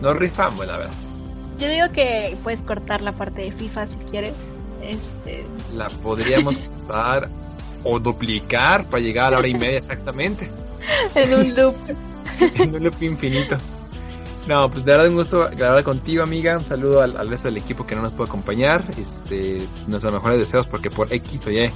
[0.02, 0.94] Nos rifamos, la verdad.
[1.58, 4.34] Yo digo que puedes cortar la parte de FIFA si quieres.
[4.82, 7.28] Este, La podríamos usar
[7.84, 10.50] o duplicar para llegar a la hora y media exactamente.
[11.16, 11.76] en un loop.
[12.40, 13.58] en un loop infinito.
[14.48, 16.58] No, pues de verdad un gusto grabar contigo, amiga.
[16.58, 18.84] Un saludo al, resto del equipo que no nos puede acompañar.
[18.98, 21.72] Este, nuestros mejores deseos porque por X o Y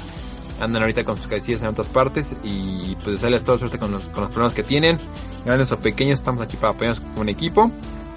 [0.61, 4.03] andan ahorita con sus casillas en otras partes y pues desearles toda suerte con los,
[4.05, 4.99] con los problemas que tienen.
[5.45, 7.71] Grandes o pequeños, estamos aquí para apoyarnos como un equipo.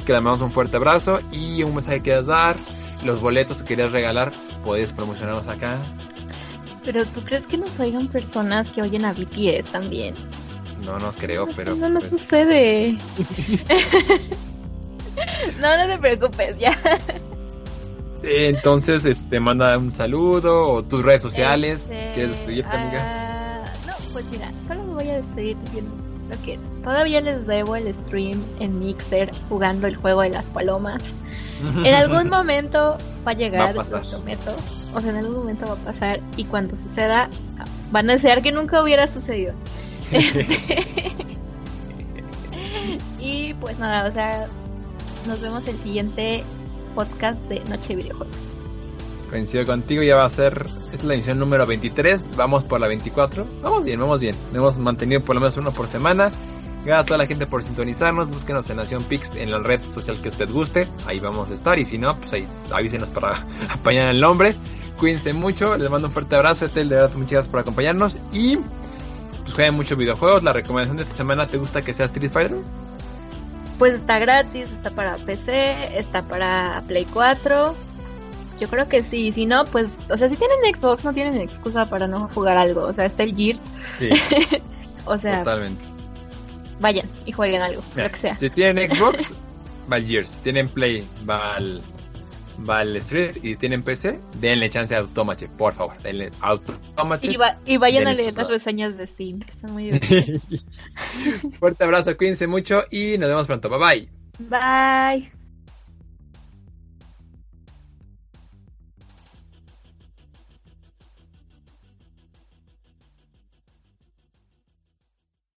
[0.05, 2.57] Que le mandamos un fuerte abrazo y un mensaje que quieras dar.
[3.05, 4.33] Los boletos que querías regalar,
[4.65, 5.79] puedes promocionarlos acá.
[6.85, 10.15] Pero tú crees que nos oigan personas que oyen a BTS también?
[10.83, 11.75] No, no creo, pero...
[11.75, 12.93] no nos pues, sucede.
[15.61, 16.79] no, no te preocupes, ya.
[18.25, 21.83] Eh, Entonces, este, manda un saludo o tus redes sociales.
[21.83, 23.01] Este, ¿Quieres despedirte, amiga?
[23.03, 25.93] ah, no, pues mira, solo me voy a despedir diciendo
[26.45, 31.03] que todavía les debo el stream en Mixer jugando el juego de las palomas.
[31.85, 34.57] En algún momento va a llegar, Va a lo prometo.
[34.97, 37.31] O sea, en algún momento va a pasar y cuando suceda
[37.93, 39.55] van a desear que nunca hubiera sucedido.
[43.19, 44.47] y pues nada, o sea,
[45.27, 46.45] nos vemos el siguiente
[46.95, 48.37] podcast de Noche de Videojuegos.
[49.31, 50.67] Coincido contigo, ya va a ser.
[50.93, 52.37] Es la edición número 23.
[52.37, 53.47] Vamos por la 24.
[53.63, 54.37] Vamos bien, vamos bien.
[54.55, 56.31] Hemos mantenido por lo menos uno por semana.
[56.85, 58.29] Gracias a toda la gente por sintonizarnos.
[58.29, 60.87] Búsquenos en Nación Pix en la red social que usted guste.
[61.07, 61.79] Ahí vamos a estar.
[61.79, 64.55] Y si no, pues ahí avísenos para apañar el nombre.
[64.99, 65.79] Cuídense mucho.
[65.79, 66.67] Les mando un fuerte abrazo.
[66.67, 68.19] Etel, de verdad, muchas gracias por acompañarnos.
[68.35, 68.59] Y
[69.43, 70.43] pues jueguen muchos videojuegos.
[70.43, 72.59] La recomendación de esta semana, ¿te gusta que sea Street Fighter?
[73.79, 77.75] Pues está gratis, está para PC, está para Play 4.
[78.61, 81.85] Yo creo que sí, si no, pues, o sea, si tienen Xbox no tienen excusa
[81.87, 82.83] para no jugar algo.
[82.83, 83.61] O sea, está el Gears,
[83.99, 84.09] Sí,
[85.05, 85.83] o sea, totalmente.
[86.79, 88.39] vayan y jueguen algo, Mira, lo que sea.
[88.39, 89.35] Si tienen Xbox,
[89.93, 90.29] va al Gears.
[90.31, 91.83] Si tienen Play, va al,
[92.69, 93.37] va al Street.
[93.37, 95.97] Y si tienen PC, denle chance a Automache, por favor.
[96.03, 97.31] Denle Automache.
[97.31, 100.43] Y, va- y vayan a leer las reseñas de Steam, que están muy divertidas.
[101.59, 103.69] Fuerte abrazo, cuídense mucho y nos vemos pronto.
[103.69, 104.49] Bye bye.
[104.49, 105.42] Bye.